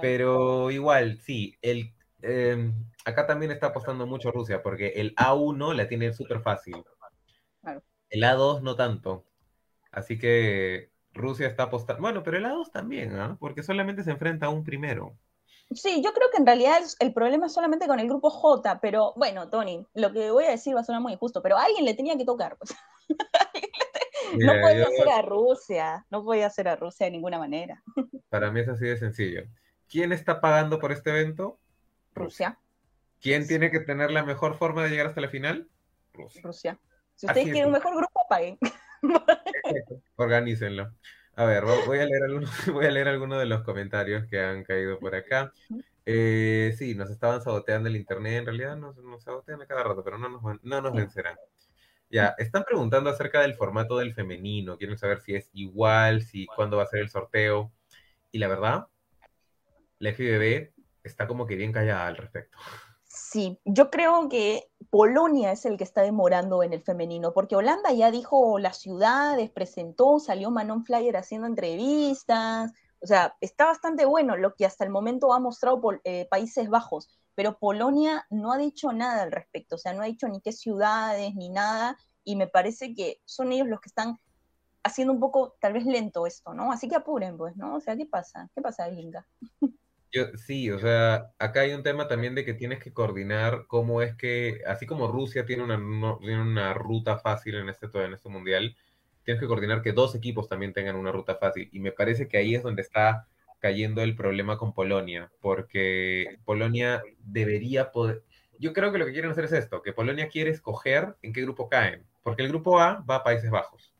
Pero 0.00 0.72
igual, 0.72 1.20
sí, 1.20 1.56
el, 1.62 1.93
em, 2.24 2.74
acá 3.04 3.26
también 3.26 3.50
está 3.50 3.68
apostando 3.68 4.06
mucho 4.06 4.32
Rusia, 4.32 4.62
porque 4.62 4.88
el 4.96 5.14
A1 5.16 5.74
la 5.74 5.88
tiene 5.88 6.12
súper 6.12 6.40
fácil. 6.40 6.82
El 8.10 8.22
A2 8.22 8.62
no 8.62 8.76
tanto. 8.76 9.24
Así 9.90 10.18
que 10.18 10.90
Rusia 11.12 11.46
está 11.46 11.64
apostando. 11.64 12.02
Bueno, 12.02 12.22
pero 12.22 12.36
el 12.36 12.44
A2 12.44 12.70
también, 12.70 13.16
¿no? 13.16 13.38
Porque 13.38 13.62
solamente 13.62 14.02
se 14.04 14.10
enfrenta 14.10 14.46
a 14.46 14.50
un 14.50 14.64
primero. 14.64 15.16
Sí, 15.70 16.02
yo 16.04 16.12
creo 16.12 16.28
que 16.30 16.36
en 16.36 16.46
realidad 16.46 16.80
el, 17.00 17.12
problema 17.14 17.46
es 17.46 17.54
solamente 17.54 17.86
con 17.86 17.98
el 17.98 18.06
grupo 18.06 18.30
J, 18.30 18.80
pero 18.80 19.14
bueno, 19.16 19.48
Tony, 19.48 19.86
lo 19.94 20.12
que 20.12 20.30
voy 20.30 20.44
a 20.44 20.50
decir 20.50 20.76
va 20.76 20.80
a 20.80 20.84
sonar 20.84 21.00
muy 21.00 21.14
injusto, 21.14 21.42
pero 21.42 21.56
a 21.56 21.64
alguien 21.64 21.84
le 21.84 21.94
tenía 21.94 22.16
que 22.16 22.24
tocar. 22.24 22.56
Pues. 22.58 22.76
no 24.38 24.52
podía 24.60 24.84
hacer 24.84 25.08
a 25.08 25.22
Rusia, 25.22 26.06
no 26.10 26.22
podía 26.22 26.46
hacer 26.46 26.68
a 26.68 26.76
Rusia 26.76 27.06
de 27.06 27.12
ninguna 27.12 27.38
manera. 27.38 27.82
Para 28.28 28.50
mí 28.50 28.60
es 28.60 28.68
así 28.68 28.84
de 28.84 28.96
sencillo. 28.96 29.44
¿Quién 29.88 30.12
está 30.12 30.40
pagando 30.40 30.78
por 30.78 30.92
este 30.92 31.10
evento? 31.10 31.58
Rusia. 32.14 32.58
¿Quién 33.20 33.46
tiene 33.46 33.70
que 33.70 33.80
tener 33.80 34.10
la 34.10 34.22
mejor 34.22 34.56
forma 34.56 34.82
de 34.82 34.90
llegar 34.90 35.06
hasta 35.06 35.20
la 35.20 35.28
final? 35.28 35.68
Rusia. 36.12 36.40
Rusia. 36.42 36.78
Si 37.14 37.26
ustedes 37.26 37.46
quieren 37.46 37.66
un 37.66 37.72
mejor 37.72 37.96
grupo, 37.96 38.26
paguen. 38.28 38.58
Organícenlo. 40.16 40.92
A 41.36 41.44
ver, 41.44 41.64
voy 41.64 41.98
a 41.98 42.04
leer 42.04 42.22
algunos, 42.24 42.50
voy 42.72 42.86
a 42.86 42.90
leer 42.90 43.08
algunos 43.08 43.38
de 43.38 43.46
los 43.46 43.62
comentarios 43.62 44.26
que 44.26 44.40
han 44.40 44.62
caído 44.62 44.98
por 44.98 45.14
acá. 45.14 45.52
Eh, 46.06 46.74
sí, 46.76 46.94
nos 46.94 47.10
estaban 47.10 47.42
saboteando 47.42 47.88
el 47.88 47.96
internet, 47.96 48.40
en 48.40 48.46
realidad 48.46 48.76
nos, 48.76 48.96
nos 48.98 49.22
sabotean 49.24 49.62
a 49.62 49.66
cada 49.66 49.82
rato, 49.82 50.04
pero 50.04 50.18
no 50.18 50.28
nos, 50.28 50.62
no 50.62 50.80
nos 50.80 50.92
vencerán. 50.92 51.36
Ya, 52.10 52.34
están 52.38 52.62
preguntando 52.64 53.10
acerca 53.10 53.40
del 53.40 53.54
formato 53.54 53.98
del 53.98 54.14
femenino, 54.14 54.76
quieren 54.76 54.98
saber 54.98 55.20
si 55.20 55.34
es 55.34 55.50
igual, 55.54 56.22
si 56.22 56.46
cuándo 56.46 56.76
va 56.76 56.84
a 56.84 56.88
ser 56.88 57.00
el 57.00 57.10
sorteo. 57.10 57.72
Y 58.30 58.38
la 58.38 58.48
verdad, 58.48 58.86
la 59.98 60.12
FBB 60.12 60.73
está 61.04 61.26
como 61.26 61.46
que 61.46 61.56
bien 61.56 61.72
callada 61.72 62.06
al 62.06 62.16
respecto. 62.16 62.58
Sí, 63.16 63.60
yo 63.64 63.90
creo 63.90 64.28
que 64.28 64.68
Polonia 64.90 65.52
es 65.52 65.64
el 65.66 65.76
que 65.76 65.84
está 65.84 66.02
demorando 66.02 66.64
en 66.64 66.72
el 66.72 66.82
femenino, 66.82 67.32
porque 67.32 67.54
Holanda 67.54 67.92
ya 67.92 68.10
dijo 68.10 68.58
las 68.58 68.78
ciudades, 68.78 69.50
presentó, 69.50 70.18
salió 70.18 70.50
Manon 70.50 70.84
Flyer 70.84 71.16
haciendo 71.16 71.46
entrevistas, 71.46 72.72
o 73.00 73.06
sea, 73.06 73.36
está 73.40 73.66
bastante 73.66 74.04
bueno 74.04 74.36
lo 74.36 74.54
que 74.56 74.66
hasta 74.66 74.82
el 74.82 74.90
momento 74.90 75.32
ha 75.32 75.38
mostrado 75.38 75.80
eh, 76.02 76.26
Países 76.28 76.68
Bajos, 76.68 77.08
pero 77.36 77.58
Polonia 77.58 78.26
no 78.30 78.52
ha 78.52 78.58
dicho 78.58 78.92
nada 78.92 79.22
al 79.22 79.30
respecto, 79.30 79.76
o 79.76 79.78
sea, 79.78 79.92
no 79.92 80.02
ha 80.02 80.06
dicho 80.06 80.26
ni 80.26 80.40
qué 80.40 80.50
ciudades 80.50 81.36
ni 81.36 81.50
nada, 81.50 81.96
y 82.24 82.34
me 82.34 82.48
parece 82.48 82.94
que 82.94 83.20
son 83.26 83.52
ellos 83.52 83.68
los 83.68 83.80
que 83.80 83.90
están 83.90 84.18
haciendo 84.82 85.12
un 85.12 85.20
poco, 85.20 85.54
tal 85.60 85.74
vez 85.74 85.84
lento 85.84 86.26
esto, 86.26 86.52
¿no? 86.54 86.72
Así 86.72 86.88
que 86.88 86.96
apuren, 86.96 87.36
pues, 87.36 87.56
¿no? 87.56 87.76
O 87.76 87.80
sea, 87.80 87.96
¿qué 87.96 88.06
pasa? 88.06 88.50
¿Qué 88.54 88.60
pasa, 88.60 88.88
Linga? 90.14 90.36
sí, 90.38 90.70
o 90.70 90.78
sea, 90.78 91.32
acá 91.38 91.60
hay 91.60 91.72
un 91.72 91.82
tema 91.82 92.08
también 92.08 92.34
de 92.34 92.44
que 92.44 92.54
tienes 92.54 92.78
que 92.78 92.92
coordinar 92.92 93.64
cómo 93.66 94.02
es 94.02 94.14
que, 94.14 94.62
así 94.66 94.86
como 94.86 95.08
Rusia 95.08 95.44
tiene 95.46 95.62
una, 95.62 95.76
tiene 96.18 96.40
una 96.40 96.74
ruta 96.74 97.18
fácil 97.18 97.56
en 97.56 97.68
este, 97.68 97.86
en 98.04 98.14
este 98.14 98.28
mundial, 98.28 98.76
tienes 99.24 99.40
que 99.40 99.46
coordinar 99.46 99.82
que 99.82 99.92
dos 99.92 100.14
equipos 100.14 100.48
también 100.48 100.72
tengan 100.72 100.96
una 100.96 101.12
ruta 101.12 101.36
fácil. 101.36 101.68
Y 101.72 101.80
me 101.80 101.92
parece 101.92 102.28
que 102.28 102.38
ahí 102.38 102.54
es 102.54 102.62
donde 102.62 102.82
está 102.82 103.26
cayendo 103.58 104.02
el 104.02 104.14
problema 104.14 104.58
con 104.58 104.74
Polonia, 104.74 105.30
porque 105.40 106.38
Polonia 106.44 107.02
debería 107.24 107.90
poder... 107.92 108.22
Yo 108.58 108.72
creo 108.72 108.92
que 108.92 108.98
lo 108.98 109.06
que 109.06 109.12
quieren 109.12 109.30
hacer 109.30 109.44
es 109.44 109.52
esto, 109.52 109.82
que 109.82 109.92
Polonia 109.92 110.28
quiere 110.28 110.50
escoger 110.50 111.16
en 111.22 111.32
qué 111.32 111.42
grupo 111.42 111.68
caen, 111.68 112.04
porque 112.22 112.42
el 112.42 112.48
grupo 112.48 112.78
A 112.78 113.02
va 113.08 113.16
a 113.16 113.24
Países 113.24 113.50
Bajos. 113.50 113.92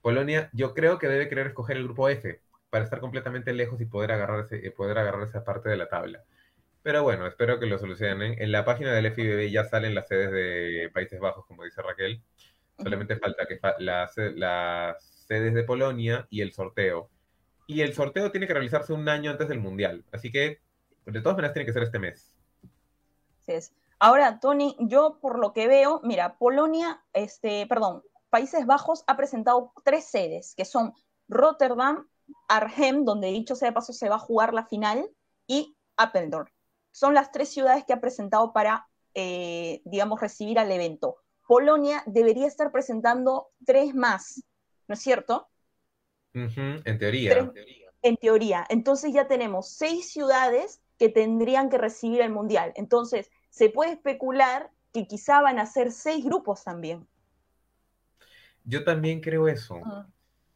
Polonia, 0.00 0.48
yo 0.52 0.72
creo 0.72 0.98
que 0.98 1.08
debe 1.08 1.28
querer 1.28 1.48
escoger 1.48 1.76
el 1.76 1.84
grupo 1.84 2.08
F, 2.08 2.40
para 2.70 2.84
estar 2.84 3.00
completamente 3.00 3.52
lejos 3.52 3.80
y 3.80 3.86
poder 3.86 4.12
agarrar, 4.12 4.40
ese, 4.40 4.70
poder 4.70 4.98
agarrar 4.98 5.22
esa 5.26 5.44
parte 5.44 5.68
de 5.68 5.76
la 5.76 5.88
tabla. 5.88 6.24
Pero 6.82 7.02
bueno, 7.02 7.26
espero 7.26 7.58
que 7.58 7.66
lo 7.66 7.78
solucionen. 7.78 8.40
En 8.40 8.52
la 8.52 8.64
página 8.64 8.92
del 8.92 9.12
FIBB 9.12 9.50
ya 9.50 9.64
salen 9.64 9.94
las 9.94 10.06
sedes 10.06 10.30
de 10.30 10.88
Países 10.94 11.18
Bajos, 11.18 11.44
como 11.46 11.64
dice 11.64 11.82
Raquel. 11.82 12.22
Solamente 12.78 13.16
falta 13.16 13.46
que 13.46 13.58
las, 13.78 14.14
sedes 15.26 15.54
de 15.54 15.64
Polonia 15.64 16.28
y 16.30 16.42
el 16.42 16.52
sorteo. 16.52 17.10
Y 17.66 17.80
el 17.80 17.92
sorteo 17.92 18.30
tiene 18.30 18.46
que 18.46 18.52
realizarse 18.52 18.92
un 18.92 19.08
año 19.08 19.32
antes 19.32 19.48
del 19.48 19.58
Mundial. 19.58 20.04
Así 20.12 20.30
que, 20.30 20.60
de 21.06 21.20
todas 21.20 21.36
maneras, 21.36 21.54
tiene 21.54 21.66
que 21.66 21.72
ser 21.72 21.82
este 21.82 21.98
mes. 21.98 22.32
Sí 23.46 23.52
es. 23.52 23.72
Ahora, 23.98 24.38
Tony, 24.38 24.76
yo 24.78 25.18
por 25.20 25.38
lo 25.38 25.52
que 25.52 25.66
veo, 25.66 26.00
mira, 26.04 26.36
Polonia, 26.36 27.02
este, 27.12 27.66
perdón, 27.66 28.02
Países 28.30 28.66
Bajos 28.66 29.02
ha 29.06 29.16
presentado 29.16 29.72
tres 29.84 30.04
sedes, 30.04 30.54
que 30.54 30.64
son 30.64 30.92
Rotterdam, 31.28 32.06
Arnhem, 32.48 33.04
donde 33.04 33.28
dicho 33.28 33.54
sea 33.54 33.68
de 33.68 33.74
paso 33.74 33.92
se 33.92 34.08
va 34.08 34.16
a 34.16 34.20
jugar 34.20 34.54
la 34.54 34.66
final, 34.66 35.08
y 35.46 35.76
Apeldoorn. 35.96 36.50
Son 36.90 37.14
las 37.14 37.30
tres 37.30 37.50
ciudades 37.50 37.84
que 37.84 37.92
ha 37.92 38.00
presentado 38.00 38.52
para, 38.52 38.88
eh, 39.14 39.82
digamos, 39.84 40.20
recibir 40.20 40.58
al 40.58 40.70
evento. 40.70 41.16
Polonia 41.46 42.02
debería 42.06 42.46
estar 42.46 42.72
presentando 42.72 43.48
tres 43.64 43.94
más, 43.94 44.42
¿no 44.88 44.94
es 44.94 45.00
cierto? 45.00 45.48
en 46.84 46.98
teoría. 46.98 47.50
en 48.02 48.16
teoría. 48.16 48.66
Entonces 48.68 49.12
ya 49.12 49.26
tenemos 49.26 49.70
seis 49.70 50.10
ciudades 50.12 50.82
que 50.98 51.08
tendrían 51.08 51.70
que 51.70 51.78
recibir 51.78 52.20
el 52.20 52.30
Mundial. 52.30 52.72
Entonces, 52.76 53.30
se 53.48 53.70
puede 53.70 53.92
especular 53.92 54.70
que 54.92 55.06
quizá 55.06 55.40
van 55.40 55.58
a 55.58 55.66
ser 55.66 55.92
seis 55.92 56.24
grupos 56.24 56.62
también. 56.62 57.06
Yo 58.64 58.84
también 58.84 59.20
creo 59.20 59.48
eso 59.48 59.80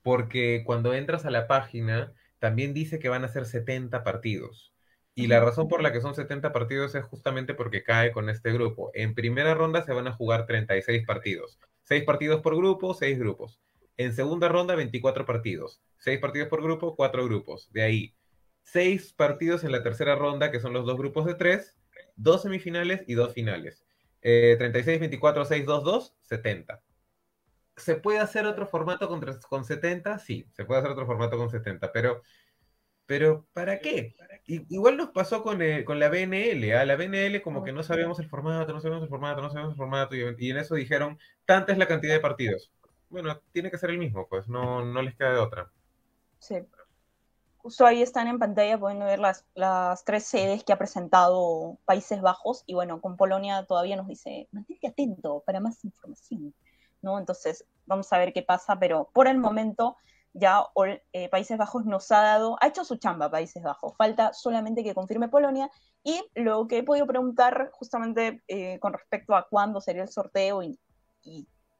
porque 0.02 0.62
cuando 0.64 0.94
entras 0.94 1.24
a 1.24 1.30
la 1.30 1.46
página 1.46 2.12
también 2.38 2.74
dice 2.74 2.98
que 2.98 3.08
van 3.08 3.24
a 3.24 3.28
ser 3.28 3.46
70 3.46 4.02
partidos. 4.02 4.72
Y 5.14 5.26
la 5.26 5.40
razón 5.40 5.68
por 5.68 5.82
la 5.82 5.92
que 5.92 6.00
son 6.00 6.14
70 6.14 6.52
partidos 6.52 6.94
es 6.94 7.04
justamente 7.04 7.52
porque 7.52 7.82
cae 7.82 8.12
con 8.12 8.30
este 8.30 8.52
grupo. 8.52 8.90
En 8.94 9.14
primera 9.14 9.54
ronda 9.54 9.82
se 9.82 9.92
van 9.92 10.06
a 10.06 10.12
jugar 10.12 10.46
36 10.46 11.04
partidos. 11.06 11.58
6 11.82 12.04
partidos 12.04 12.40
por 12.40 12.56
grupo, 12.56 12.94
6 12.94 13.18
grupos. 13.18 13.60
En 13.98 14.14
segunda 14.14 14.48
ronda, 14.48 14.76
24 14.76 15.26
partidos. 15.26 15.82
6 15.98 16.20
partidos 16.20 16.48
por 16.48 16.62
grupo, 16.62 16.96
4 16.96 17.24
grupos. 17.26 17.70
De 17.72 17.82
ahí, 17.82 18.14
6 18.62 19.12
partidos 19.12 19.64
en 19.64 19.72
la 19.72 19.82
tercera 19.82 20.14
ronda, 20.14 20.50
que 20.50 20.60
son 20.60 20.72
los 20.72 20.86
dos 20.86 20.96
grupos 20.96 21.26
de 21.26 21.34
3, 21.34 21.76
2 22.16 22.42
semifinales 22.42 23.02
y 23.06 23.14
2 23.14 23.34
finales. 23.34 23.84
36, 24.22 25.00
24, 25.00 25.44
6, 25.44 25.66
2, 25.66 25.84
2, 25.84 26.16
70. 26.22 26.82
¿Se 27.80 27.96
puede 27.96 28.18
hacer 28.18 28.46
otro 28.46 28.66
formato 28.66 29.08
con, 29.08 29.20
con 29.48 29.64
70? 29.64 30.18
Sí, 30.18 30.46
se 30.52 30.64
puede 30.64 30.80
hacer 30.80 30.92
otro 30.92 31.06
formato 31.06 31.36
con 31.36 31.50
70, 31.50 31.92
pero, 31.92 32.22
pero 33.06 33.46
¿para 33.52 33.80
qué? 33.80 34.14
igual 34.46 34.96
nos 34.96 35.10
pasó 35.10 35.42
con, 35.42 35.62
eh, 35.62 35.84
con 35.84 35.98
la 36.00 36.08
BNL, 36.08 36.72
¿ah? 36.74 36.84
la 36.84 36.96
BNL 36.96 37.40
como 37.42 37.62
que 37.62 37.72
no 37.72 37.82
sabíamos 37.82 38.18
el 38.18 38.28
formato, 38.28 38.72
no 38.72 38.80
sabíamos 38.80 39.04
el 39.04 39.08
formato, 39.08 39.40
no 39.42 39.48
sabíamos 39.48 39.72
el 39.72 39.78
formato, 39.78 40.16
y, 40.16 40.50
en 40.50 40.56
eso 40.56 40.74
dijeron, 40.74 41.18
tanta 41.44 41.72
es 41.72 41.78
la 41.78 41.86
cantidad 41.86 42.14
de 42.14 42.20
partidos. 42.20 42.72
Bueno, 43.08 43.40
tiene 43.52 43.70
que 43.70 43.78
ser 43.78 43.90
el 43.90 43.98
mismo, 43.98 44.26
pues 44.28 44.48
no, 44.48 44.84
no 44.84 45.02
les 45.02 45.14
queda 45.14 45.32
de 45.32 45.38
otra. 45.38 45.70
Sí. 46.38 46.56
Justo 47.58 47.84
ahí 47.84 48.00
están 48.00 48.26
en 48.26 48.38
pantalla, 48.38 48.78
pueden 48.78 49.00
ver 49.00 49.18
las, 49.18 49.44
las 49.54 50.04
tres 50.04 50.24
sedes 50.24 50.64
que 50.64 50.72
ha 50.72 50.78
presentado 50.78 51.78
Países 51.84 52.20
Bajos, 52.22 52.64
y 52.66 52.74
bueno, 52.74 53.00
con 53.00 53.16
Polonia 53.16 53.64
todavía 53.66 53.96
nos 53.96 54.08
dice, 54.08 54.48
mantente 54.50 54.88
atento 54.88 55.42
para 55.44 55.60
más 55.60 55.84
información. 55.84 56.54
¿No? 57.02 57.18
Entonces, 57.18 57.64
vamos 57.86 58.12
a 58.12 58.18
ver 58.18 58.32
qué 58.32 58.42
pasa, 58.42 58.78
pero 58.78 59.10
por 59.12 59.28
el 59.28 59.38
momento 59.38 59.96
ya 60.32 60.64
eh, 61.12 61.28
Países 61.28 61.58
Bajos 61.58 61.84
nos 61.86 62.10
ha 62.12 62.22
dado, 62.22 62.56
ha 62.60 62.68
hecho 62.68 62.84
su 62.84 62.96
chamba 62.96 63.30
Países 63.30 63.62
Bajos, 63.62 63.96
falta 63.96 64.32
solamente 64.32 64.84
que 64.84 64.94
confirme 64.94 65.28
Polonia 65.28 65.70
y 66.04 66.22
lo 66.34 66.66
que 66.68 66.78
he 66.78 66.82
podido 66.82 67.06
preguntar 67.06 67.70
justamente 67.72 68.42
eh, 68.48 68.78
con 68.78 68.92
respecto 68.92 69.34
a 69.34 69.48
cuándo 69.48 69.80
sería 69.80 70.02
el 70.02 70.08
sorteo 70.08 70.62
y, 70.62 70.78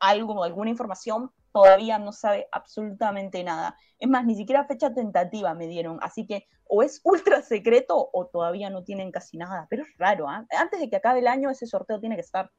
algo, 0.00 0.43
alguna 0.43 0.71
información, 0.71 1.31
todavía 1.53 1.99
no 1.99 2.12
sabe 2.12 2.49
absolutamente 2.53 3.45
nada. 3.45 3.77
Es 3.99 4.09
más, 4.09 4.25
ni 4.25 4.35
siquiera 4.35 4.65
fecha 4.65 4.95
tentativa 4.95 5.53
me 5.55 5.67
dieron, 5.67 5.99
así 6.00 6.27
que 6.27 6.47
o 6.65 6.83
es 6.83 7.00
ultra 7.05 7.43
secreto 7.43 8.09
o 8.12 8.27
todavía 8.27 8.71
no 8.71 8.83
tienen 8.83 9.11
casi 9.12 9.37
nada, 9.37 9.67
pero 9.69 9.83
es 9.83 9.89
raro, 9.99 10.29
¿ah? 10.29 10.47
antes 10.59 10.81
de 10.81 10.89
que 10.89 10.97
acabe 10.97 11.19
el 11.19 11.27
año 11.27 11.50
ese 11.50 11.67
sorteo 11.67 12.00
tiene 12.00 12.15
que 12.15 12.23
estar. 12.23 12.50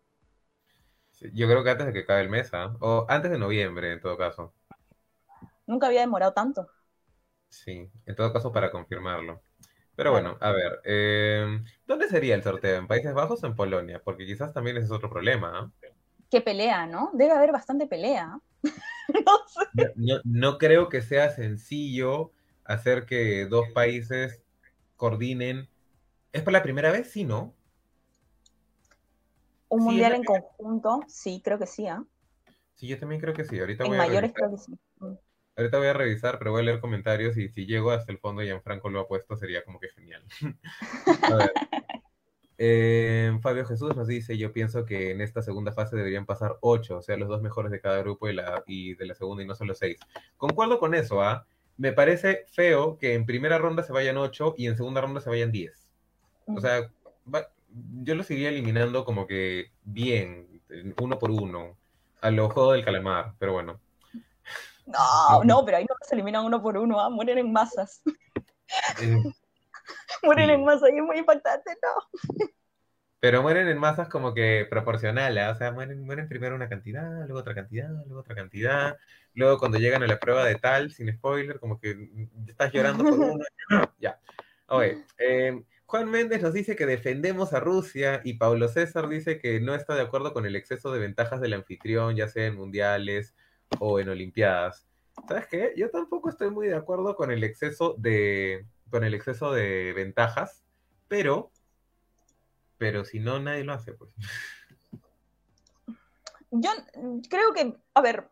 Yo 1.34 1.48
creo 1.48 1.64
que 1.64 1.70
antes 1.70 1.88
de 1.88 1.94
que 1.94 2.00
acabe 2.00 2.22
el 2.22 2.30
mes, 2.30 2.50
¿ah? 2.54 2.76
o 2.80 3.06
antes 3.08 3.32
de 3.32 3.38
noviembre, 3.38 3.94
en 3.94 4.00
todo 4.00 4.18
caso. 4.18 4.54
Nunca 5.68 5.88
había 5.88 6.02
demorado 6.02 6.34
tanto. 6.34 6.68
Sí, 7.50 7.90
en 8.06 8.16
todo 8.16 8.34
caso 8.34 8.52
para 8.52 8.72
confirmarlo. 8.72 9.42
Pero 9.96 10.12
bueno, 10.12 10.38
a 10.40 10.52
ver, 10.52 10.82
eh, 10.84 11.64
¿dónde 11.86 12.08
sería 12.08 12.34
el 12.36 12.44
sorteo? 12.44 12.78
¿En 12.78 12.88
Países 12.88 13.14
Bajos 13.14 13.44
o 13.44 13.48
en 13.48 13.56
Polonia? 13.56 14.02
Porque 14.04 14.26
quizás 14.26 14.54
también 14.54 14.78
ese 14.78 14.86
es 14.86 14.92
otro 14.92 15.10
problema. 15.10 15.52
¿ah? 15.60 15.72
Qué 16.30 16.42
pelea, 16.42 16.88
¿no? 16.88 17.12
Debe 17.14 17.34
haber 17.34 17.52
bastante 17.52 17.88
pelea. 17.88 18.40
no, 19.96 20.22
no 20.24 20.58
creo 20.58 20.90
que 20.90 21.02
sea 21.02 21.30
sencillo 21.30 22.32
hacer 22.64 23.06
que 23.06 23.46
dos 23.46 23.70
países 23.74 24.42
coordinen 24.96 25.68
¿Es 26.34 26.44
por 26.44 26.54
la 26.54 26.64
primera 26.64 26.92
vez? 26.92 27.12
Sí, 27.12 27.26
¿no? 27.26 27.54
Un 29.72 29.86
mundial 29.86 30.14
en 30.16 30.24
conjunto, 30.26 31.02
sí, 31.08 31.42
creo 31.42 31.58
que 31.58 31.66
sí, 31.66 31.88
¿ah? 31.88 32.04
Sí, 32.76 32.88
yo 32.88 33.00
también 33.00 33.22
creo 33.22 33.34
que 33.34 33.46
sí. 33.46 33.58
Ahorita 33.58 33.86
en 33.86 33.90
voy 33.90 33.98
mayores 33.98 34.34
creo 34.34 34.52
que 34.52 34.58
sí. 34.58 34.74
Mm. 35.00 35.14
Ahorita 35.56 35.78
voy 35.78 35.88
a 35.88 35.94
revisar, 35.94 36.40
pero 36.40 36.52
voy 36.52 36.62
a 36.62 36.66
leer 36.66 36.82
comentarios 36.82 37.38
y 37.38 37.48
si 37.48 37.66
llego 37.66 37.92
hasta 37.92 38.12
el 38.12 38.18
fondo 38.18 38.44
y 38.44 38.48
Gianfranco 38.48 38.90
lo 38.90 39.00
ha 39.00 39.08
puesto, 39.08 39.38
sería 39.38 39.64
como 39.64 39.80
que 39.80 39.88
genial. 39.90 40.24
a 41.24 41.36
ver. 41.36 41.54
Eh, 42.58 43.32
Fabio 43.42 43.66
Jesús 43.66 43.96
nos 43.96 44.08
dice, 44.08 44.38
yo 44.38 44.52
pienso 44.52 44.86
que 44.86 45.12
en 45.12 45.22
esta 45.22 45.42
segunda 45.42 45.72
fase 45.72 45.96
deberían 45.96 46.26
pasar 46.26 46.58
ocho, 46.60 46.98
o 46.98 47.02
sea, 47.02 47.16
los 47.16 47.30
dos 47.30 47.42
mejores 47.42 47.72
de 47.72 47.80
cada 47.80 48.00
grupo 48.00 48.28
y, 48.28 48.34
la, 48.34 48.64
y 48.68 48.94
de 48.96 49.06
la 49.06 49.16
segunda 49.16 49.42
y 49.42 49.48
no 49.48 49.56
solo 49.56 49.74
seis. 49.74 50.00
Concuerdo 50.36 50.80
con 50.80 50.94
eso, 50.94 51.22
¿ah? 51.22 51.48
Me 51.78 51.94
parece 51.94 52.46
feo 52.52 52.98
que 52.98 53.14
en 53.14 53.26
primera 53.26 53.58
ronda 53.58 53.84
se 53.84 53.94
vayan 53.94 54.18
ocho 54.18 54.54
y 54.58 54.68
en 54.68 54.76
segunda 54.76 55.00
ronda 55.00 55.22
se 55.22 55.30
vayan 55.30 55.54
diez. 55.54 55.90
O 56.46 56.60
sea, 56.60 56.92
yo 58.04 58.16
lo 58.16 58.24
seguiría 58.24 58.50
eliminando 58.50 59.06
como 59.06 59.28
que 59.28 59.72
bien, 59.84 60.62
uno 61.00 61.20
por 61.20 61.32
uno, 61.32 61.78
a 62.22 62.32
lo 62.32 62.50
juego 62.50 62.74
del 62.74 62.86
calamar, 62.86 63.34
pero 63.40 63.54
bueno. 63.54 63.80
No, 64.86 64.96
no, 65.44 65.66
pero 65.66 65.78
ahí 65.78 65.86
no 65.88 65.96
se 66.02 66.16
eliminan 66.16 66.46
uno 66.46 66.62
por 66.62 66.78
uno, 66.78 67.00
¿ah? 67.00 67.10
mueren 67.10 67.38
en 67.38 67.52
masas. 67.52 68.02
Eh, 69.02 69.18
mueren 70.24 70.50
en 70.50 70.64
masas 70.64 70.90
y 70.94 70.98
es 70.98 71.04
muy 71.04 71.18
impactante, 71.18 71.72
no. 71.82 72.48
Pero 73.20 73.44
mueren 73.44 73.68
en 73.68 73.78
masas 73.78 74.10
como 74.10 74.34
que 74.34 74.66
proporcional, 74.68 75.38
¿eh? 75.38 75.48
o 75.48 75.56
sea, 75.56 75.72
mueren, 75.72 76.04
mueren 76.04 76.28
primero 76.28 76.56
una 76.56 76.68
cantidad, 76.68 77.26
luego 77.26 77.40
otra 77.40 77.54
cantidad, 77.54 77.90
luego 78.06 78.22
otra 78.22 78.34
cantidad, 78.34 78.98
luego 79.36 79.60
cuando 79.60 79.78
llegan 79.78 80.02
a 80.02 80.08
la 80.08 80.20
prueba 80.20 80.44
de 80.44 80.56
tal, 80.56 80.92
sin 80.92 81.14
spoiler, 81.16 81.60
como 81.60 81.80
que 81.80 82.10
estás 82.48 82.72
llorando 82.74 83.04
por 83.04 83.14
uno, 83.20 83.46
ya. 84.00 84.20
Oye, 84.68 85.06
eh, 85.20 85.64
Juan 85.92 86.10
Méndez 86.10 86.42
nos 86.42 86.54
dice 86.54 86.78
que 86.78 86.86
defendemos 86.86 87.52
a 87.52 87.60
Rusia 87.60 88.22
y 88.24 88.36
Pablo 88.36 88.70
César 88.70 89.10
dice 89.10 89.40
que 89.40 89.60
no 89.60 89.76
está 89.76 89.94
de 89.94 90.02
acuerdo 90.02 90.32
con 90.32 90.46
el 90.46 90.56
exceso 90.56 90.90
de 90.90 91.02
ventajas 91.02 91.42
del 91.42 91.52
anfitrión, 91.52 92.16
ya 92.16 92.30
sea 92.30 92.46
en 92.46 92.56
mundiales 92.56 93.36
o 93.78 94.00
en 94.00 94.08
olimpiadas. 94.08 94.88
¿Sabes 95.28 95.48
qué? 95.48 95.74
Yo 95.76 95.90
tampoco 95.90 96.30
estoy 96.30 96.50
muy 96.50 96.68
de 96.70 96.78
acuerdo 96.78 97.18
con 97.18 97.30
el 97.30 97.44
exceso 97.44 97.96
de 97.98 98.66
con 98.90 99.04
el 99.04 99.14
exceso 99.14 99.52
de 99.52 99.92
ventajas, 99.92 100.64
pero 101.10 101.52
pero 102.78 103.04
si 103.04 103.20
no 103.20 103.42
nadie 103.42 103.66
lo 103.66 103.74
hace, 103.74 103.92
pues. 103.92 104.14
Yo 106.52 106.70
creo 107.30 107.54
que, 107.54 107.76
a 107.94 108.02
ver, 108.02 108.32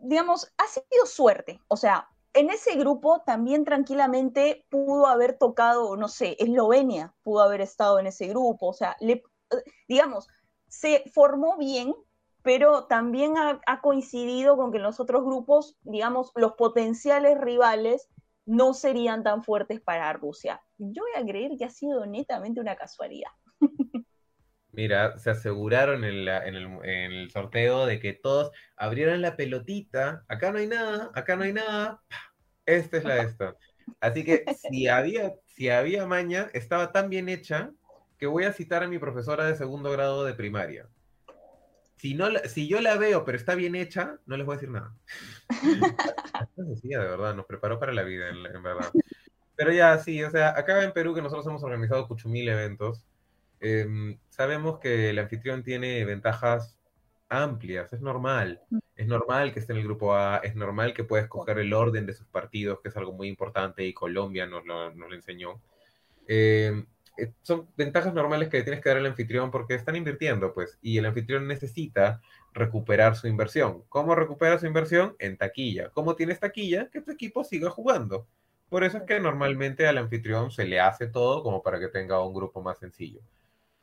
digamos, 0.00 0.50
ha 0.56 0.66
sido 0.68 1.04
suerte, 1.04 1.60
o 1.68 1.76
sea, 1.76 2.08
en 2.34 2.50
ese 2.50 2.76
grupo 2.76 3.22
también 3.24 3.64
tranquilamente 3.64 4.66
pudo 4.68 5.06
haber 5.06 5.38
tocado, 5.38 5.96
no 5.96 6.08
sé, 6.08 6.36
Eslovenia 6.38 7.14
pudo 7.22 7.42
haber 7.42 7.60
estado 7.60 7.98
en 7.98 8.08
ese 8.08 8.26
grupo, 8.26 8.68
o 8.68 8.72
sea, 8.72 8.96
digamos, 9.88 10.28
se 10.66 11.04
formó 11.14 11.56
bien, 11.56 11.94
pero 12.42 12.86
también 12.86 13.34
ha, 13.38 13.80
coincidido 13.80 14.56
con 14.56 14.72
que 14.72 14.78
en 14.78 14.82
los 14.82 15.00
otros 15.00 15.24
grupos, 15.24 15.78
digamos, 15.82 16.32
los 16.34 16.52
potenciales 16.54 17.40
rivales 17.40 18.08
no 18.44 18.74
serían 18.74 19.22
tan 19.22 19.42
fuertes 19.42 19.80
para 19.80 20.12
Rusia. 20.12 20.60
Yo 20.76 21.04
voy 21.04 21.22
a 21.22 21.26
creer 21.26 21.52
que 21.56 21.64
ha 21.64 21.70
sido 21.70 22.04
netamente 22.04 22.60
una 22.60 22.76
casualidad. 22.76 23.30
Mira, 24.76 25.18
se 25.18 25.30
aseguraron 25.30 26.04
en, 26.04 26.28
el, 26.28 27.30
sorteo 27.30 27.86
de 27.86 28.00
que 28.00 28.12
todos 28.12 28.50
abrieran 28.76 29.22
la 29.22 29.36
pelotita. 29.36 30.24
Acá 30.28 30.50
no 30.50 30.58
hay 30.58 30.66
nada, 30.66 31.10
acá 31.14 31.36
no 31.36 31.44
hay 31.44 31.52
nada. 31.52 32.02
Esta 32.66 32.98
es 32.98 33.04
la 33.04 33.14
de 33.16 33.22
esto. 33.28 33.56
Así 34.00 34.24
que 34.24 34.44
si 34.56 34.88
había, 34.88 35.34
si 35.46 35.68
había 35.68 36.06
maña, 36.06 36.48
estaba 36.54 36.92
tan 36.92 37.10
bien 37.10 37.28
hecha 37.28 37.70
que 38.18 38.26
voy 38.26 38.44
a 38.44 38.52
citar 38.52 38.82
a 38.82 38.88
mi 38.88 38.98
profesora 38.98 39.46
de 39.46 39.56
segundo 39.56 39.90
grado 39.90 40.24
de 40.24 40.34
primaria 40.34 40.88
si, 42.04 42.14
no, 42.14 42.28
si 42.46 42.68
yo 42.68 42.82
la 42.82 42.98
veo, 42.98 43.24
pero 43.24 43.38
está 43.38 43.54
bien 43.54 43.74
hecha, 43.74 44.18
no 44.26 44.36
les 44.36 44.44
voy 44.44 44.54
a 44.54 44.56
decir 44.56 44.70
nada. 44.70 44.94
decía, 46.56 46.98
de 46.98 47.08
verdad, 47.08 47.34
nos 47.34 47.46
preparó 47.46 47.78
para 47.78 47.92
la 47.92 48.02
vida, 48.02 48.28
en, 48.28 48.62
verdad. 48.62 48.90
Pero 49.56 49.72
ya, 49.72 49.96
sí, 49.98 50.22
o 50.22 50.30
sea, 50.30 50.50
acá 50.50 50.82
en 50.82 50.92
Perú, 50.92 51.14
que 51.14 51.22
nosotros 51.22 51.46
hemos 51.46 51.62
organizado 51.62 52.06
mil 52.26 52.46
eventos, 52.48 53.06
em, 53.64 54.18
sabemos 54.30 54.78
que 54.78 55.10
el 55.10 55.18
anfitrión 55.18 55.62
tiene 55.62 56.04
ventajas 56.04 56.78
amplias, 57.28 57.92
es 57.92 58.00
normal. 58.00 58.60
Es 58.96 59.06
normal 59.06 59.52
que 59.52 59.60
esté 59.60 59.72
en 59.72 59.80
el 59.80 59.84
grupo 59.84 60.14
A, 60.14 60.38
es 60.38 60.54
normal 60.54 60.94
que 60.94 61.04
pueda 61.04 61.22
escoger 61.24 61.58
el 61.58 61.72
orden 61.72 62.06
de 62.06 62.14
sus 62.14 62.26
partidos, 62.28 62.80
que 62.80 62.88
es 62.90 62.96
algo 62.96 63.12
muy 63.12 63.28
importante 63.28 63.84
y 63.84 63.92
Colombia 63.92 64.46
nos 64.46 64.64
lo, 64.66 64.94
nos 64.94 65.08
lo 65.08 65.14
enseñó. 65.14 65.60
Eh, 66.28 66.84
eh, 67.16 67.32
son 67.42 67.68
ventajas 67.76 68.12
normales 68.12 68.48
que 68.48 68.62
tienes 68.62 68.82
que 68.82 68.88
dar 68.88 68.98
al 68.98 69.06
anfitrión 69.06 69.50
porque 69.50 69.74
están 69.74 69.96
invirtiendo, 69.96 70.52
pues, 70.52 70.78
y 70.82 70.98
el 70.98 71.06
anfitrión 71.06 71.46
necesita 71.46 72.20
recuperar 72.52 73.16
su 73.16 73.28
inversión. 73.28 73.84
¿Cómo 73.88 74.14
recupera 74.14 74.58
su 74.58 74.66
inversión? 74.66 75.14
En 75.18 75.36
taquilla. 75.36 75.90
¿Cómo 75.90 76.16
tienes 76.16 76.40
taquilla? 76.40 76.88
Que 76.90 77.00
tu 77.00 77.12
equipo 77.12 77.44
siga 77.44 77.70
jugando. 77.70 78.26
Por 78.68 78.82
eso 78.84 78.98
es 78.98 79.04
que 79.04 79.20
normalmente 79.20 79.86
al 79.86 79.98
anfitrión 79.98 80.50
se 80.50 80.64
le 80.64 80.80
hace 80.80 81.06
todo 81.06 81.42
como 81.42 81.62
para 81.62 81.78
que 81.78 81.88
tenga 81.88 82.24
un 82.24 82.34
grupo 82.34 82.62
más 82.62 82.78
sencillo. 82.78 83.20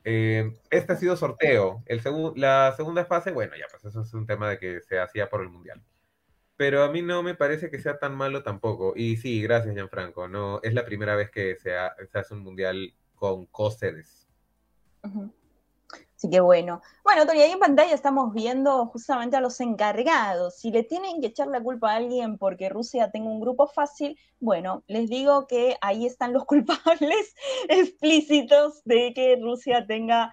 Eh, 0.04 0.58
este 0.70 0.92
ha 0.92 0.96
sido 0.96 1.16
sorteo. 1.16 1.82
El 1.86 2.00
la 2.36 2.74
segunda 2.76 3.04
fase, 3.04 3.30
bueno, 3.30 3.54
ya 3.56 3.66
pues 3.70 3.84
eso 3.84 4.02
es 4.02 4.14
un 4.14 4.26
tema 4.26 4.48
de 4.50 4.58
que 4.58 4.80
se 4.80 4.98
hacía 4.98 5.28
por 5.28 5.42
el 5.42 5.48
Mundial. 5.48 5.82
Pero 6.56 6.84
a 6.84 6.90
mí 6.90 7.02
no 7.02 7.22
me 7.22 7.34
parece 7.34 7.70
que 7.70 7.80
sea 7.80 7.98
tan 7.98 8.14
malo 8.14 8.42
tampoco. 8.42 8.92
Y 8.96 9.16
sí, 9.16 9.42
gracias, 9.42 9.74
Gianfranco. 9.74 10.28
No, 10.28 10.60
es 10.62 10.74
la 10.74 10.84
primera 10.84 11.16
vez 11.16 11.30
que 11.30 11.56
se, 11.56 11.76
hace 11.76 12.34
un 12.34 12.40
Mundial 12.40 12.94
con 13.14 13.46
COSEDES. 13.46 14.28
Así 16.22 16.30
que 16.30 16.38
bueno. 16.38 16.80
Bueno, 17.02 17.26
Tony, 17.26 17.40
ahí 17.40 17.50
en 17.50 17.58
pantalla 17.58 17.92
estamos 17.92 18.32
viendo 18.32 18.86
justamente 18.86 19.36
a 19.36 19.40
los 19.40 19.58
encargados. 19.60 20.54
Si 20.54 20.70
le 20.70 20.84
tienen 20.84 21.20
que 21.20 21.26
echar 21.26 21.48
la 21.48 21.60
culpa 21.60 21.90
a 21.90 21.96
alguien 21.96 22.38
porque 22.38 22.68
Rusia 22.68 23.10
tenga 23.10 23.28
un 23.28 23.40
grupo 23.40 23.66
fácil, 23.66 24.16
bueno, 24.38 24.84
les 24.86 25.10
digo 25.10 25.48
que 25.48 25.76
ahí 25.80 26.06
están 26.06 26.32
los 26.32 26.44
culpables 26.46 27.34
explícitos 27.68 28.84
de 28.84 29.12
que 29.14 29.36
Rusia 29.42 29.84
tenga 29.84 30.32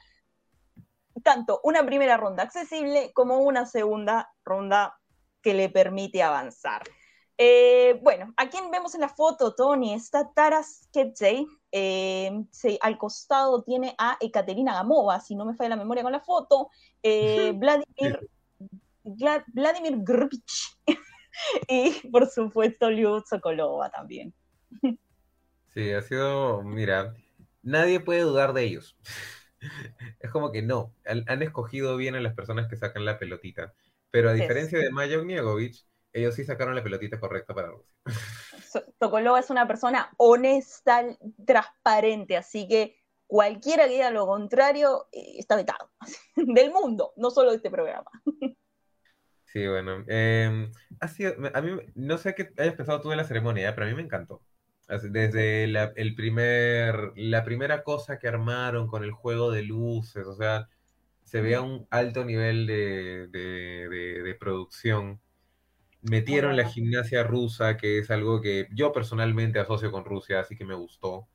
tanto 1.24 1.60
una 1.64 1.84
primera 1.84 2.18
ronda 2.18 2.44
accesible 2.44 3.12
como 3.14 3.40
una 3.40 3.66
segunda 3.66 4.32
ronda 4.46 5.00
que 5.42 5.56
le 5.56 5.70
permite 5.70 6.22
avanzar. 6.22 6.84
Eh, 7.40 8.00
bueno, 8.04 8.32
a 8.38 8.48
quién 8.50 8.70
vemos 8.70 8.94
en 8.94 9.02
la 9.02 9.10
foto, 9.10 9.56
Tony, 9.56 9.96
está 9.96 10.32
Taras 10.36 10.88
Kepzey, 10.94 11.48
eh, 11.72 12.46
al 12.82 12.98
costado 12.98 13.64
tiene 13.64 13.96
a 13.98 14.18
Ekaterina 14.20 14.74
Gamova, 14.74 15.20
si 15.20 15.36
no 15.36 15.46
me 15.46 15.56
falla 15.56 15.70
la 15.70 15.76
memoria 15.76 16.04
con 16.04 16.12
la 16.12 16.20
foto, 16.20 16.70
eh, 17.04 17.54
Vladimir, 17.56 18.30
Vladimir 19.54 19.98
y 21.68 22.10
por 22.10 22.28
supuesto 22.30 22.90
Liu 22.90 23.22
Sokolova 23.28 23.90
también. 23.90 24.34
Sí, 25.74 25.92
ha 25.92 26.02
sido, 26.02 26.64
mira, 26.64 27.16
nadie 27.62 28.00
puede 28.00 28.22
dudar 28.22 28.54
de 28.54 28.64
ellos. 28.64 28.98
Es 30.20 30.32
como 30.32 30.54
que 30.54 30.62
no, 30.62 30.94
han, 31.06 31.42
escogido 31.42 31.98
bien 31.98 32.16
a 32.16 32.22
las 32.22 32.34
personas 32.34 32.70
que 32.70 32.78
sacan 32.78 33.04
la 33.04 33.20
pelotita. 33.20 33.74
Pero 34.10 34.30
a 34.30 34.34
diferencia 34.34 34.80
de 34.80 34.90
Maya 34.90 35.22
Niegovic, 35.22 35.86
ellos 36.14 36.36
sí 36.36 36.44
sacaron 36.44 36.76
la 36.76 36.84
pelotita 36.84 37.20
correcta 37.20 37.54
para 37.54 37.70
Rusia. 37.70 37.94
Sokolova 39.00 39.40
es 39.40 39.50
una 39.50 39.68
persona 39.68 40.12
honesta, 40.18 41.06
transparente, 41.46 42.38
así 42.38 42.68
que 42.68 42.98
cualquiera 43.28 43.86
que 43.86 43.94
diga 43.94 44.12
lo 44.12 44.26
contrario 44.26 45.08
eh, 45.12 45.36
está 45.38 45.56
vetado. 45.56 45.92
Del 46.36 46.72
mundo, 46.72 47.14
no 47.18 47.30
solo 47.30 47.52
de 47.52 47.58
este 47.58 47.70
programa. 47.70 48.10
Sí, 49.46 49.68
bueno. 49.68 50.04
Em, 50.08 50.72
ha 51.00 51.08
sido, 51.08 51.34
a 51.54 51.62
mí, 51.62 51.72
no 51.96 52.18
sé 52.18 52.36
qué 52.36 52.52
hayas 52.58 52.76
pensado 52.76 53.02
tú 53.02 53.10
de 53.10 53.16
la 53.16 53.24
ceremonia, 53.24 53.74
pero 53.74 53.88
a 53.88 53.90
mí 53.90 53.96
me 53.96 54.04
encantó. 54.04 54.44
Desde 54.88 55.68
la, 55.68 55.92
el 55.96 56.16
primer, 56.16 57.12
la 57.16 57.44
primera 57.44 57.84
cosa 57.84 58.18
que 58.18 58.28
armaron 58.28 58.88
con 58.88 59.04
el 59.04 59.12
juego 59.12 59.52
de 59.52 59.62
luces, 59.62 60.26
o 60.26 60.36
sea, 60.36 60.68
se 61.24 61.42
ve 61.42 61.54
a 61.56 61.62
un 61.62 61.88
alto 61.92 62.26
nivel 62.26 62.66
de, 62.66 63.28
de 63.28 64.38
producción 64.40 65.20
Metieron 66.02 66.56
la 66.56 66.70
gimnasia 66.70 67.24
rusa, 67.24 67.76
que 67.78 68.00
es 68.00 68.10
algo 68.10 68.42
que 68.42 68.68
yo 68.72 68.94
personalmente 68.94 69.60
asocio 69.60 69.92
con 69.92 70.06
Rusia, 70.06 70.40
así 70.40 70.56
que 70.56 70.66
me 70.66 70.76
gustó. 70.76 71.28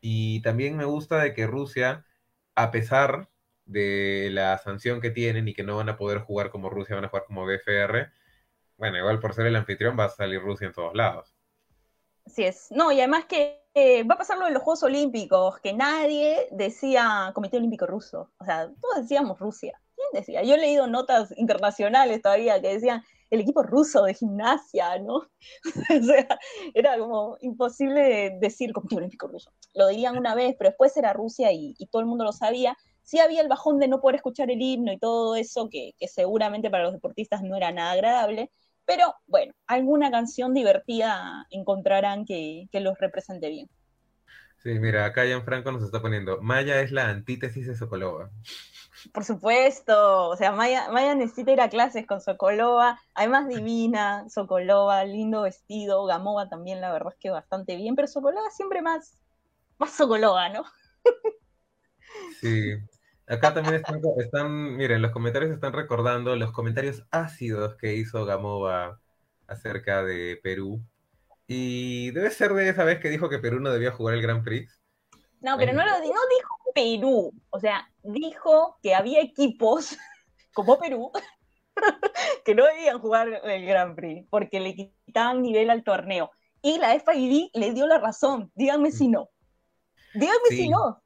Y 0.00 0.42
también 0.42 0.76
me 0.76 0.84
gusta 0.84 1.18
de 1.18 1.34
que 1.34 1.46
Rusia, 1.46 2.04
a 2.54 2.70
pesar 2.70 3.28
de 3.64 4.30
la 4.32 4.58
sanción 4.58 5.00
que 5.00 5.10
tienen 5.10 5.46
y 5.46 5.54
que 5.54 5.62
no 5.62 5.76
van 5.76 5.88
a 5.88 5.96
poder 5.96 6.18
jugar 6.20 6.50
como 6.50 6.70
Rusia, 6.70 6.96
van 6.96 7.04
a 7.04 7.08
jugar 7.08 7.24
como 7.26 7.46
BFR, 7.46 8.10
bueno, 8.76 8.96
igual 8.96 9.20
por 9.20 9.34
ser 9.34 9.46
el 9.46 9.56
anfitrión 9.56 9.98
va 9.98 10.04
a 10.04 10.08
salir 10.08 10.40
Rusia 10.40 10.68
en 10.68 10.72
todos 10.72 10.94
lados. 10.94 11.34
Así 12.24 12.44
es. 12.44 12.68
No, 12.70 12.92
y 12.92 12.98
además 12.98 13.24
que 13.24 13.62
eh, 13.74 14.04
va 14.04 14.14
a 14.14 14.18
pasar 14.18 14.38
lo 14.38 14.46
de 14.46 14.52
los 14.52 14.62
Juegos 14.62 14.82
Olímpicos, 14.82 15.58
que 15.60 15.72
nadie 15.72 16.48
decía 16.52 17.30
Comité 17.34 17.56
Olímpico 17.56 17.86
Ruso. 17.86 18.30
O 18.38 18.44
sea, 18.44 18.70
todos 18.80 19.02
decíamos 19.02 19.38
Rusia. 19.38 19.80
¿Quién 19.94 20.08
decía? 20.12 20.42
Yo 20.42 20.54
he 20.54 20.58
leído 20.58 20.86
notas 20.86 21.32
internacionales 21.36 22.22
todavía 22.22 22.60
que 22.60 22.74
decían 22.74 23.02
el 23.30 23.40
equipo 23.40 23.62
ruso 23.62 24.04
de 24.04 24.14
gimnasia, 24.14 24.98
¿no? 24.98 25.16
o 26.00 26.02
sea, 26.02 26.38
era 26.74 26.98
como 26.98 27.36
imposible 27.40 28.36
decir 28.40 28.72
Comité 28.72 28.96
Olímpico 28.96 29.28
Ruso. 29.28 29.52
Lo 29.74 29.88
dirían 29.88 30.16
una 30.16 30.34
vez, 30.34 30.54
pero 30.58 30.70
después 30.70 30.96
era 30.96 31.12
Rusia 31.12 31.52
y, 31.52 31.74
todo 31.90 32.00
el 32.00 32.08
mundo 32.08 32.24
lo 32.24 32.32
sabía. 32.32 32.76
Sí 33.02 33.18
había 33.18 33.40
el 33.40 33.48
bajón 33.48 33.78
de 33.78 33.88
no 33.88 34.00
poder 34.00 34.16
escuchar 34.16 34.50
el 34.50 34.60
himno 34.60 34.92
y 34.92 34.98
todo 34.98 35.36
eso, 35.36 35.68
que, 35.70 35.94
seguramente 36.06 36.70
para 36.70 36.84
los 36.84 36.92
deportistas 36.92 37.42
no 37.42 37.56
era 37.56 37.72
nada 37.72 37.92
agradable, 37.92 38.50
pero 38.84 39.14
bueno, 39.26 39.52
alguna 39.66 40.10
canción 40.10 40.54
divertida 40.54 41.46
encontrarán 41.50 42.24
que, 42.24 42.68
que 42.70 42.80
los 42.80 42.98
represente 42.98 43.50
bien. 43.50 43.68
Sí, 44.62 44.78
mira, 44.78 45.06
acá 45.06 45.22
Franco 45.44 45.70
nos 45.70 45.84
está 45.84 46.02
poniendo, 46.02 46.40
Maya 46.42 46.80
es 46.80 46.90
la 46.90 47.08
antítesis 47.08 47.66
de 47.66 47.76
Sokolova. 47.76 48.30
Por 49.12 49.24
supuesto, 49.24 50.28
o 50.28 50.36
sea, 50.36 50.50
Maya, 50.50 50.90
Maya 50.90 51.14
necesita 51.14 51.52
ir 51.52 51.60
a 51.60 51.68
clases 51.68 52.06
con 52.06 52.20
Sokolova, 52.20 52.98
además 53.14 53.48
divina, 53.48 54.28
Sokolova, 54.28 55.04
lindo 55.04 55.42
vestido, 55.42 56.04
Gamova 56.06 56.48
también, 56.48 56.80
la 56.80 56.92
verdad 56.92 57.12
es 57.12 57.18
que 57.20 57.30
bastante 57.30 57.76
bien, 57.76 57.94
pero 57.94 58.08
Sokolova 58.08 58.50
siempre 58.50 58.82
más, 58.82 59.20
más 59.78 59.92
Sokolova, 59.92 60.48
¿no? 60.48 60.64
Sí, 62.40 62.72
acá 63.26 63.52
también 63.52 63.76
están, 63.76 64.00
están, 64.18 64.76
miren, 64.76 65.02
los 65.02 65.12
comentarios 65.12 65.52
están 65.52 65.72
recordando 65.72 66.34
los 66.36 66.52
comentarios 66.52 67.04
ácidos 67.10 67.76
que 67.76 67.94
hizo 67.94 68.24
Gamova 68.24 68.98
acerca 69.46 70.02
de 70.02 70.40
Perú. 70.42 70.82
Y 71.50 72.10
debe 72.10 72.30
ser 72.30 72.52
de 72.52 72.68
esa 72.68 72.84
vez 72.84 73.00
que 73.00 73.08
dijo 73.08 73.30
que 73.30 73.38
Perú 73.38 73.58
no 73.58 73.72
debía 73.72 73.90
jugar 73.90 74.14
el 74.14 74.22
Grand 74.22 74.44
Prix. 74.44 74.78
No, 75.40 75.56
pero 75.56 75.72
no, 75.72 75.84
lo, 75.84 75.92
no 75.92 76.00
dijo 76.04 76.56
Perú. 76.74 77.32
O 77.48 77.58
sea, 77.58 77.90
dijo 78.02 78.78
que 78.82 78.94
había 78.94 79.22
equipos 79.22 79.96
como 80.54 80.78
Perú 80.78 81.10
que 82.44 82.54
no 82.54 82.66
debían 82.66 82.98
jugar 82.98 83.28
el 83.44 83.66
Grand 83.66 83.96
Prix 83.96 84.26
porque 84.28 84.60
le 84.60 84.74
quitaban 84.74 85.40
nivel 85.40 85.70
al 85.70 85.84
torneo. 85.84 86.30
Y 86.60 86.78
la 86.78 86.98
FIB 87.00 87.50
le 87.54 87.72
dio 87.72 87.86
la 87.86 87.98
razón. 87.98 88.52
Díganme 88.54 88.90
si 88.90 89.08
no. 89.08 89.30
Díganme 90.14 90.48
si 90.50 90.68
no. 90.68 91.02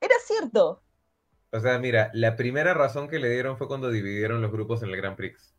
Era 0.00 0.14
cierto. 0.26 0.82
O 1.52 1.60
sea, 1.60 1.78
mira, 1.78 2.10
la 2.12 2.36
primera 2.36 2.74
razón 2.74 3.08
que 3.08 3.18
le 3.18 3.30
dieron 3.30 3.56
fue 3.56 3.66
cuando 3.68 3.88
dividieron 3.88 4.42
los 4.42 4.52
grupos 4.52 4.82
en 4.82 4.90
el 4.90 4.96
Grand 4.96 5.16
Prix. 5.16 5.54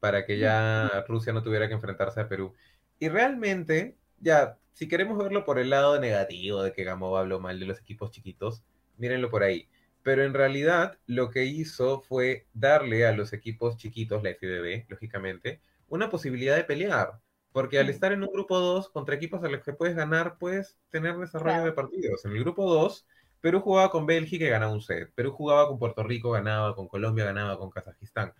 Para 0.00 0.26
que 0.26 0.38
ya 0.38 1.04
Rusia 1.06 1.32
no 1.32 1.44
tuviera 1.44 1.68
que 1.68 1.74
enfrentarse 1.74 2.20
a 2.20 2.28
Perú. 2.28 2.54
Y 2.98 3.08
realmente, 3.08 3.96
ya, 4.20 4.58
si 4.72 4.88
queremos 4.88 5.18
verlo 5.18 5.44
por 5.44 5.58
el 5.58 5.70
lado 5.70 6.00
negativo 6.00 6.62
de 6.62 6.72
que 6.72 6.84
Gamova 6.84 7.20
habló 7.20 7.40
mal 7.40 7.58
de 7.60 7.66
los 7.66 7.80
equipos 7.80 8.10
chiquitos, 8.10 8.62
mírenlo 8.96 9.30
por 9.30 9.42
ahí. 9.42 9.68
Pero 10.02 10.22
en 10.24 10.34
realidad 10.34 10.98
lo 11.06 11.30
que 11.30 11.44
hizo 11.44 12.00
fue 12.00 12.46
darle 12.54 13.06
a 13.06 13.12
los 13.12 13.32
equipos 13.32 13.76
chiquitos, 13.76 14.22
la 14.22 14.30
FBB, 14.30 14.86
lógicamente, 14.88 15.60
una 15.88 16.08
posibilidad 16.08 16.56
de 16.56 16.64
pelear. 16.64 17.20
Porque 17.52 17.78
al 17.78 17.88
estar 17.88 18.12
en 18.12 18.22
un 18.22 18.30
grupo 18.30 18.58
2, 18.58 18.90
contra 18.90 19.14
equipos 19.14 19.42
a 19.42 19.48
los 19.48 19.62
que 19.62 19.72
puedes 19.72 19.96
ganar, 19.96 20.36
puedes 20.38 20.78
tener 20.90 21.16
desarrollo 21.16 21.64
de 21.64 21.72
partidos. 21.72 22.24
En 22.24 22.32
el 22.32 22.40
grupo 22.40 22.70
2, 22.72 23.06
Perú 23.40 23.60
jugaba 23.60 23.90
con 23.90 24.06
Bélgica 24.06 24.44
y 24.44 24.48
ganaba 24.48 24.72
un 24.72 24.82
set. 24.82 25.10
Perú 25.14 25.32
jugaba 25.32 25.66
con 25.68 25.78
Puerto 25.78 26.02
Rico, 26.02 26.30
ganaba, 26.30 26.74
con 26.74 26.86
Colombia 26.86 27.24
ganaba, 27.24 27.58
con 27.58 27.70
Kazajistán. 27.70 28.34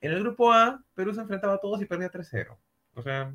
En 0.00 0.12
el 0.12 0.20
grupo 0.20 0.52
A, 0.52 0.82
Perú 0.94 1.14
se 1.14 1.20
enfrentaba 1.20 1.54
a 1.54 1.58
todos 1.58 1.82
y 1.82 1.84
perdía 1.84 2.10
3-0. 2.10 2.56
O 2.94 3.02
sea, 3.02 3.34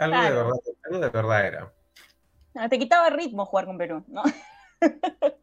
algo, 0.00 0.22
de 0.22 0.30
verdad, 0.30 0.58
algo 0.84 0.98
de 0.98 1.08
verdad 1.08 1.46
era. 1.46 1.72
Ah, 2.54 2.68
te 2.68 2.78
quitaba 2.78 3.10
ritmo 3.10 3.46
jugar 3.46 3.66
con 3.66 3.78
Perú, 3.78 4.04
¿no? 4.08 4.22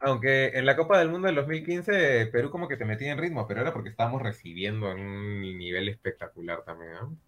Aunque 0.00 0.58
en 0.58 0.66
la 0.66 0.76
Copa 0.76 0.98
del 0.98 1.10
Mundo 1.10 1.26
del 1.26 1.36
2015 1.36 2.26
Perú 2.26 2.50
como 2.50 2.68
que 2.68 2.76
te 2.76 2.84
metía 2.84 3.12
en 3.12 3.18
ritmo, 3.18 3.46
pero 3.46 3.62
era 3.62 3.72
porque 3.72 3.88
estábamos 3.90 4.22
recibiendo 4.22 4.90
en 4.90 5.00
un 5.00 5.40
nivel 5.58 5.88
espectacular 5.88 6.62
también. 6.64 7.18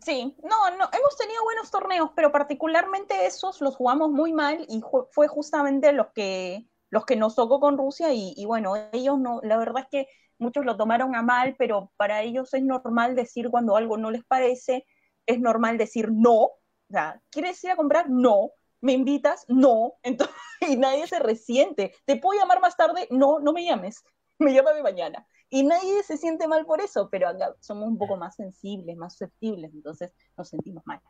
Sí, 0.00 0.34
no, 0.42 0.70
no, 0.76 0.88
hemos 0.92 1.16
tenido 1.16 1.44
buenos 1.44 1.70
torneos, 1.70 2.10
pero 2.16 2.32
particularmente 2.32 3.26
esos 3.26 3.60
los 3.60 3.76
jugamos 3.76 4.10
muy 4.10 4.32
mal 4.32 4.66
y 4.68 4.82
fue 5.10 5.28
justamente 5.28 5.92
los 5.92 6.08
que 6.14 6.66
los 6.90 7.04
que 7.04 7.16
nos 7.16 7.34
tocó 7.34 7.58
con 7.58 7.76
Rusia 7.76 8.12
y, 8.12 8.34
y, 8.36 8.44
bueno, 8.46 8.74
ellos 8.92 9.18
no, 9.18 9.40
la 9.42 9.56
verdad 9.56 9.82
es 9.82 9.88
que 9.90 10.08
muchos 10.38 10.64
lo 10.64 10.76
tomaron 10.76 11.16
a 11.16 11.22
mal, 11.22 11.56
pero 11.58 11.90
para 11.96 12.22
ellos 12.22 12.54
es 12.54 12.62
normal 12.62 13.16
decir 13.16 13.50
cuando 13.50 13.76
algo 13.76 13.96
no 13.96 14.12
les 14.12 14.24
parece 14.24 14.86
es 15.26 15.40
normal 15.40 15.78
decir 15.78 16.10
no, 16.12 16.50
o 16.88 16.92
sea, 16.92 17.20
¿quieres 17.30 17.62
ir 17.64 17.70
a 17.70 17.76
comprar? 17.76 18.08
No, 18.08 18.50
¿me 18.80 18.92
invitas? 18.92 19.44
No, 19.48 19.94
entonces, 20.02 20.36
y 20.68 20.76
nadie 20.76 21.06
se 21.06 21.18
resiente. 21.18 21.94
¿Te 22.04 22.16
puedo 22.16 22.38
llamar 22.38 22.60
más 22.60 22.76
tarde? 22.76 23.08
No, 23.10 23.40
no 23.40 23.52
me 23.52 23.64
llames, 23.64 24.04
me 24.38 24.52
llámame 24.52 24.82
mañana. 24.82 25.26
Y 25.50 25.62
nadie 25.62 26.02
se 26.02 26.16
siente 26.16 26.48
mal 26.48 26.66
por 26.66 26.80
eso, 26.80 27.08
pero 27.10 27.28
acá 27.28 27.54
somos 27.60 27.86
un 27.88 27.98
poco 27.98 28.16
más 28.16 28.34
sensibles, 28.34 28.96
más 28.96 29.12
susceptibles, 29.12 29.72
entonces 29.72 30.12
nos 30.36 30.48
sentimos 30.48 30.82
mal. 30.86 31.00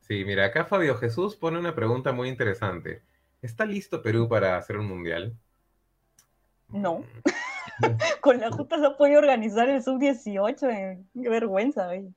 Sí, 0.00 0.24
mira, 0.24 0.46
acá 0.46 0.64
Fabio 0.64 0.96
Jesús 0.96 1.36
pone 1.36 1.58
una 1.58 1.74
pregunta 1.74 2.12
muy 2.12 2.28
interesante. 2.28 3.02
¿Está 3.42 3.64
listo 3.64 4.02
Perú 4.02 4.28
para 4.28 4.56
hacer 4.56 4.78
un 4.78 4.86
mundial? 4.86 5.36
No. 6.68 7.04
Con 8.20 8.40
la 8.40 8.50
justa 8.50 8.78
se 8.78 8.90
puede 8.96 9.18
organizar 9.18 9.68
el 9.68 9.82
sub-18, 9.82 10.70
eh, 10.70 11.04
qué 11.14 11.28
vergüenza, 11.28 11.86
güey. 11.86 12.08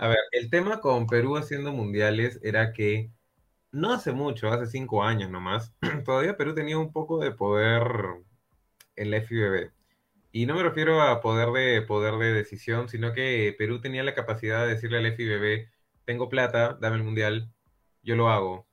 A 0.00 0.08
ver, 0.08 0.18
el 0.32 0.50
tema 0.50 0.80
con 0.80 1.06
Perú 1.06 1.36
haciendo 1.36 1.72
mundiales 1.72 2.40
era 2.42 2.72
que 2.72 3.10
no 3.72 3.92
hace 3.92 4.12
mucho, 4.12 4.48
hace 4.50 4.66
cinco 4.66 5.02
años 5.02 5.30
nomás, 5.30 5.74
todavía 6.04 6.36
Perú 6.36 6.54
tenía 6.54 6.78
un 6.78 6.92
poco 6.92 7.18
de 7.18 7.32
poder 7.32 7.82
en 8.96 9.10
la 9.10 9.20
FIBB. 9.20 9.72
Y 10.32 10.46
no 10.46 10.54
me 10.54 10.62
refiero 10.62 11.00
a 11.00 11.20
poder 11.20 11.50
de, 11.50 11.82
poder 11.82 12.14
de 12.14 12.32
decisión, 12.32 12.88
sino 12.88 13.12
que 13.12 13.54
Perú 13.56 13.80
tenía 13.80 14.02
la 14.02 14.14
capacidad 14.14 14.62
de 14.62 14.74
decirle 14.74 14.98
al 14.98 15.14
FIBB, 15.14 15.68
tengo 16.04 16.28
plata, 16.28 16.76
dame 16.80 16.96
el 16.96 17.04
mundial, 17.04 17.50
yo 18.02 18.16
lo 18.16 18.28
hago. 18.28 18.66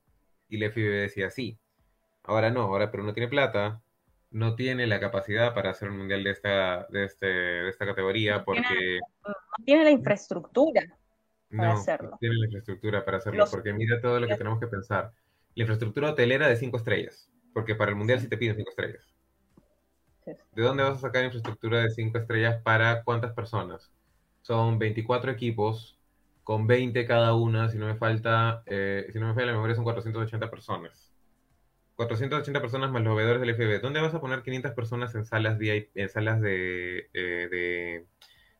Y 0.49 0.57
la 0.57 0.71
FIBB 0.71 1.01
decía, 1.01 1.29
sí. 1.29 1.59
Ahora 2.23 2.49
no, 2.51 2.61
ahora 2.61 2.91
Perú 2.91 3.03
no 3.03 3.13
tiene 3.13 3.29
plata, 3.29 3.81
no 4.31 4.55
tiene 4.55 4.87
la 4.87 4.99
capacidad 4.99 5.53
para 5.53 5.71
hacer 5.71 5.89
un 5.89 5.97
mundial 5.97 6.23
de 6.23 6.31
esta, 6.31 6.87
de 6.89 7.05
este, 7.05 7.25
de 7.27 7.69
esta 7.69 7.85
categoría 7.85 8.43
porque... 8.43 8.99
no 9.27 9.33
tiene 9.65 9.83
la 9.83 9.91
infraestructura 9.91 10.81
para 11.49 11.73
hacerlo. 11.73 12.11
No 12.11 12.17
tiene 12.17 12.35
la 12.35 12.45
infraestructura 12.45 13.05
para 13.05 13.17
hacerlo, 13.17 13.45
porque 13.51 13.73
mira 13.73 14.01
todo 14.01 14.19
lo 14.19 14.27
que 14.27 14.37
tenemos 14.37 14.59
que 14.59 14.67
pensar. 14.67 15.11
La 15.53 15.63
infraestructura 15.63 16.11
hotelera 16.11 16.47
de 16.47 16.55
cinco 16.55 16.77
estrellas, 16.77 17.29
porque 17.53 17.75
para 17.75 17.91
el 17.91 17.97
mundial 17.97 18.21
sí 18.21 18.29
te 18.29 18.37
piden 18.37 18.55
cinco 18.55 18.69
estrellas. 18.69 19.05
¿De 20.25 20.61
dónde 20.61 20.83
vas 20.83 20.97
a 20.97 21.01
sacar 21.01 21.25
infraestructura 21.25 21.81
de 21.81 21.89
cinco 21.89 22.17
estrellas 22.17 22.61
para 22.63 23.03
cuántas 23.03 23.33
personas? 23.33 23.91
Son 24.41 24.79
24 24.79 25.31
equipos 25.31 25.99
con 26.43 26.67
20 26.67 27.05
cada 27.05 27.35
una, 27.35 27.69
si 27.69 27.77
no 27.77 27.85
me 27.85 27.95
falta, 27.95 28.63
eh, 28.65 29.07
si 29.11 29.19
no 29.19 29.27
me 29.27 29.33
falla 29.33 29.47
la 29.47 29.53
memoria 29.53 29.75
son 29.75 29.83
480 29.83 30.49
personas. 30.49 31.10
480 32.01 32.61
personas 32.61 32.91
más 32.91 33.03
los 33.03 33.15
veedores 33.15 33.41
del 33.41 33.51
FB. 33.51 33.79
¿Dónde 33.79 34.01
vas 34.01 34.13
a 34.15 34.19
poner 34.19 34.41
500 34.41 34.71
personas 34.71 35.13
en 35.13 35.23
salas, 35.23 35.57
en 35.61 36.09
salas 36.09 36.41
eh, 36.43 37.07
de, 37.13 38.05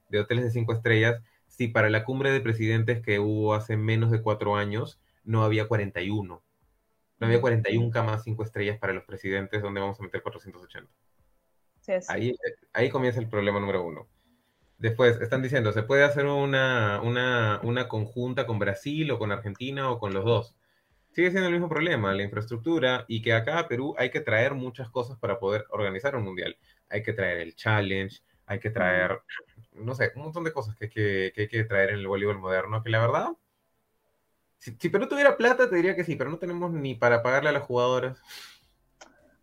de, 0.10 0.20
hoteles 0.20 0.46
de 0.46 0.52
5 0.52 0.74
estrellas 0.74 1.22
si 1.48 1.68
para 1.68 1.90
la 1.90 2.04
cumbre 2.04 2.32
de 2.32 2.40
presidentes 2.40 3.02
que 3.02 3.20
hubo 3.20 3.56
hace 3.56 3.78
menos 3.78 4.12
de 4.12 4.22
4 4.22 4.56
años 4.58 5.02
no 5.24 5.44
había 5.44 5.68
41? 5.68 6.44
No 7.20 7.28
había 7.28 7.42
41 7.42 7.90
camas 7.90 8.24
5 8.24 8.44
estrellas 8.44 8.78
para 8.78 8.94
los 8.94 9.06
presidentes, 9.06 9.62
¿dónde 9.62 9.82
vamos 9.82 10.00
a 10.00 10.04
meter 10.04 10.22
480? 10.22 10.92
Ahí, 12.10 12.36
ahí 12.74 12.90
comienza 12.90 13.20
el 13.20 13.28
problema 13.28 13.60
número 13.60 13.84
uno. 13.84 14.08
Después, 14.78 15.20
están 15.20 15.42
diciendo, 15.42 15.72
se 15.72 15.84
puede 15.84 16.04
hacer 16.04 16.26
una, 16.26 17.02
una, 17.02 17.60
una 17.64 17.88
conjunta 17.88 18.46
con 18.46 18.60
Brasil 18.60 19.10
o 19.12 19.20
con 19.20 19.32
Argentina 19.32 19.90
o 19.90 20.00
con 20.00 20.14
los 20.14 20.26
dos 20.26 20.56
sigue 21.12 21.32
siendo 21.32 21.48
el 21.48 21.54
mismo 21.54 21.70
problema, 21.70 22.14
la 22.14 22.24
infraestructura, 22.24 23.06
y 23.08 23.22
que 23.22 23.34
acá 23.34 23.60
a 23.60 23.68
Perú 23.68 23.96
hay 23.98 24.10
que 24.10 24.22
traer 24.22 24.54
muchas 24.54 24.90
cosas 24.90 25.18
para 25.18 25.40
poder 25.40 25.66
organizar 25.70 26.16
un 26.16 26.24
mundial. 26.24 26.58
Hay 26.90 27.04
que 27.04 27.14
traer 27.14 27.40
el 27.40 27.56
challenge, 27.56 28.22
hay 28.46 28.60
que 28.60 28.70
traer, 28.70 29.22
no 29.74 29.96
sé, 29.96 30.12
un 30.16 30.24
montón 30.24 30.44
de 30.44 30.54
cosas 30.54 30.76
que, 30.76 31.34
hay 31.36 31.48
que 31.48 31.64
traer 31.64 31.92
en 31.92 32.00
el 32.00 32.08
voleibol 32.08 32.40
moderno, 32.40 32.84
que 32.84 32.90
la 32.90 33.00
verdad, 33.00 33.30
si, 34.58 34.90
Perú 34.90 35.08
tuviera 35.08 35.38
plata, 35.38 35.70
te 35.70 35.76
diría 35.76 35.96
que 35.96 36.04
sí, 36.04 36.16
pero 36.16 36.30
no 36.30 36.38
tenemos 36.38 36.72
ni 36.72 36.96
para 36.96 37.24
pagarle 37.24 37.50
a 37.50 37.54
las 37.54 37.64
jugadoras. 37.64 38.22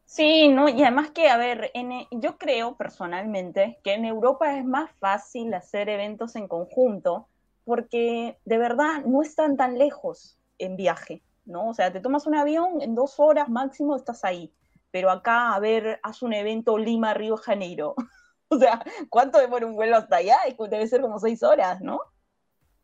Sí, 0.04 0.48
no, 0.48 0.68
y 0.68 0.80
además 0.82 1.10
que, 1.10 1.28
a 1.28 1.36
ver, 1.36 1.70
yo 2.12 2.38
creo 2.38 2.76
personalmente 2.76 3.78
que 3.82 3.94
en 3.94 4.04
Europa 4.04 4.56
es 4.56 4.64
más 4.64 4.90
fácil 4.98 5.52
hacer 5.54 5.88
eventos 5.88 6.36
en 6.36 6.48
conjunto, 6.48 7.28
porque 7.64 8.38
de 8.44 8.58
verdad 8.58 9.04
no 9.04 9.22
están 9.22 9.56
tan 9.56 9.76
lejos 9.76 10.38
en 10.58 10.76
viaje. 10.76 11.20
¿No? 11.48 11.68
O 11.68 11.74
sea, 11.74 11.92
te 11.92 12.00
tomas 12.00 12.26
un 12.26 12.34
avión, 12.34 12.80
en 12.80 12.94
dos 12.94 13.18
horas 13.18 13.48
máximo 13.48 13.96
estás 13.96 14.24
ahí. 14.24 14.52
Pero 14.90 15.10
acá, 15.10 15.54
a 15.54 15.60
ver, 15.60 16.00
haz 16.02 16.22
un 16.22 16.32
evento 16.32 16.78
Lima-Río 16.78 17.36
Janeiro. 17.36 17.94
o 18.48 18.58
sea, 18.58 18.82
¿cuánto 19.08 19.38
demora 19.38 19.66
un 19.66 19.74
vuelo 19.74 19.96
hasta 19.96 20.16
allá? 20.16 20.38
Debe 20.70 20.86
ser 20.86 21.00
como 21.00 21.18
seis 21.18 21.42
horas, 21.42 21.80
¿no? 21.80 22.00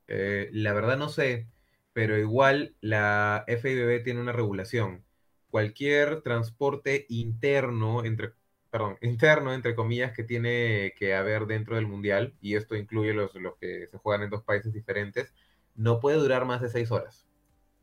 Eh, 0.09 0.51
la 0.53 0.73
verdad 0.73 0.97
no 0.97 1.09
sé, 1.09 1.49
pero 1.93 2.19
igual 2.19 2.75
la 2.81 3.45
FIBB 3.47 4.03
tiene 4.03 4.21
una 4.21 4.33
regulación. 4.33 5.05
Cualquier 5.51 6.23
transporte 6.23 7.07
interno 7.09 8.05
entre 8.05 8.35
perdón, 8.75 8.99
interno, 9.03 9.55
entre 9.55 9.77
comillas, 9.77 10.13
que 10.13 10.25
tiene 10.25 10.95
que 10.99 11.15
haber 11.15 11.47
dentro 11.47 11.77
del 11.77 11.87
mundial, 11.87 12.35
y 12.41 12.57
esto 12.57 12.75
incluye 12.75 13.15
los, 13.15 13.33
los 13.37 13.55
que 13.57 13.87
se 13.87 13.99
juegan 13.99 14.25
en 14.25 14.31
dos 14.31 14.43
países 14.43 14.73
diferentes, 14.73 15.33
no 15.77 16.01
puede 16.01 16.19
durar 16.19 16.45
más 16.45 16.61
de 16.61 16.69
seis 16.69 16.91
horas. 16.91 17.24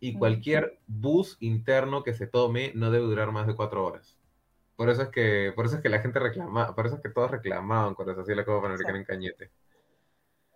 Y 0.04 0.18
cualquier 0.18 0.80
bus 0.88 1.38
interno 1.40 2.04
que 2.04 2.16
se 2.16 2.26
tome 2.26 2.72
no 2.74 2.90
debe 2.90 3.06
durar 3.06 3.32
más 3.32 3.46
de 3.46 3.56
cuatro 3.56 3.86
horas. 3.86 4.18
Por 4.76 4.90
eso 4.90 5.04
es 5.04 5.10
que, 5.10 5.54
por 5.56 5.68
eso 5.68 5.76
es 5.76 5.82
que 5.84 5.90
la 5.90 6.00
gente 6.00 6.18
reclama, 6.18 6.74
por 6.74 6.88
eso 6.88 6.96
es 6.96 7.02
que 7.04 7.10
todos 7.10 7.30
reclamaban 7.30 7.94
cuando 7.94 8.16
se 8.16 8.22
hacía 8.22 8.36
la 8.36 8.44
Copa 8.44 8.64
Panamericana 8.64 8.98
en 8.98 9.06
Cañete. 9.06 9.52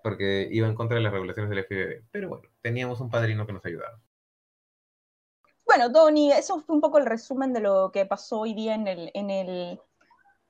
Porque 0.01 0.47
iba 0.51 0.67
en 0.67 0.73
contra 0.73 0.97
de 0.97 1.03
las 1.03 1.13
regulaciones 1.13 1.51
del 1.51 1.63
FIBB. 1.63 2.05
Pero 2.12 2.29
bueno, 2.29 2.49
teníamos 2.63 2.99
un 3.01 3.12
padrino 3.12 3.45
que 3.45 3.53
nos 3.53 3.63
ayudaba. 3.63 4.01
Bueno, 5.63 5.91
Tony, 5.91 6.31
eso 6.31 6.60
fue 6.62 6.75
un 6.75 6.81
poco 6.81 6.97
el 6.97 7.05
resumen 7.05 7.53
de 7.53 7.60
lo 7.60 7.91
que 7.91 8.08
pasó 8.08 8.39
hoy 8.39 8.55
día 8.55 8.73
en 8.73 8.88
el, 8.88 9.12
en 9.13 9.29
el, 9.29 9.79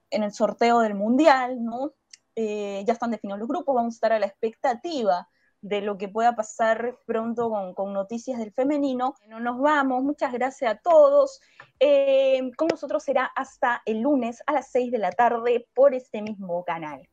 en 0.10 0.24
el 0.24 0.32
sorteo 0.32 0.80
del 0.80 0.96
Mundial, 0.96 1.62
¿no? 1.62 1.94
Eh, 2.36 2.82
ya 2.88 2.94
están 2.94 3.12
definidos 3.12 3.40
los 3.40 3.48
grupos, 3.50 3.76
vamos 3.76 3.94
a 3.94 3.98
estar 3.98 4.14
a 4.14 4.20
la 4.20 4.26
expectativa 4.26 5.28
de 5.66 5.82
lo 5.82 5.98
que 5.98 6.08
pueda 6.08 6.34
pasar 6.36 7.00
pronto 7.08 7.52
con, 7.76 7.94
noticias 7.94 8.38
del 8.38 8.54
femenino. 8.54 9.16
No 9.28 9.40
nos 9.40 9.60
vamos, 9.60 10.04
muchas 10.04 10.32
gracias 10.32 10.76
a 10.76 10.78
todos. 10.78 11.42
Eh, 11.80 12.52
con 12.56 12.68
nosotros 12.68 13.04
será 13.04 13.26
hasta 13.36 13.82
el 13.86 14.02
lunes 14.02 14.44
a 14.46 14.54
las 14.54 14.70
6 14.72 14.92
de 14.92 15.00
la 15.00 15.12
tarde 15.12 15.68
por 15.74 15.96
este 15.96 16.22
mismo 16.22 16.64
canal. 16.64 17.10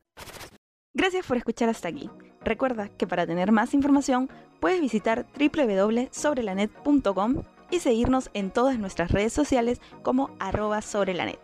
Gracias 0.93 1.25
por 1.25 1.37
escuchar 1.37 1.69
hasta 1.69 1.87
aquí. 1.87 2.11
Recuerda 2.41 2.89
que 2.89 3.07
para 3.07 3.25
tener 3.25 3.51
más 3.51 3.73
información 3.73 4.29
puedes 4.59 4.79
visitar 4.79 5.25
www.sobrelanet.com 5.35 7.43
y 7.71 7.79
seguirnos 7.79 8.29
en 8.35 8.51
todas 8.51 8.77
nuestras 8.77 9.09
redes 9.09 9.33
sociales 9.33 9.81
como 10.03 10.29
arroba 10.39 10.83
sobrelanet. 10.83 11.39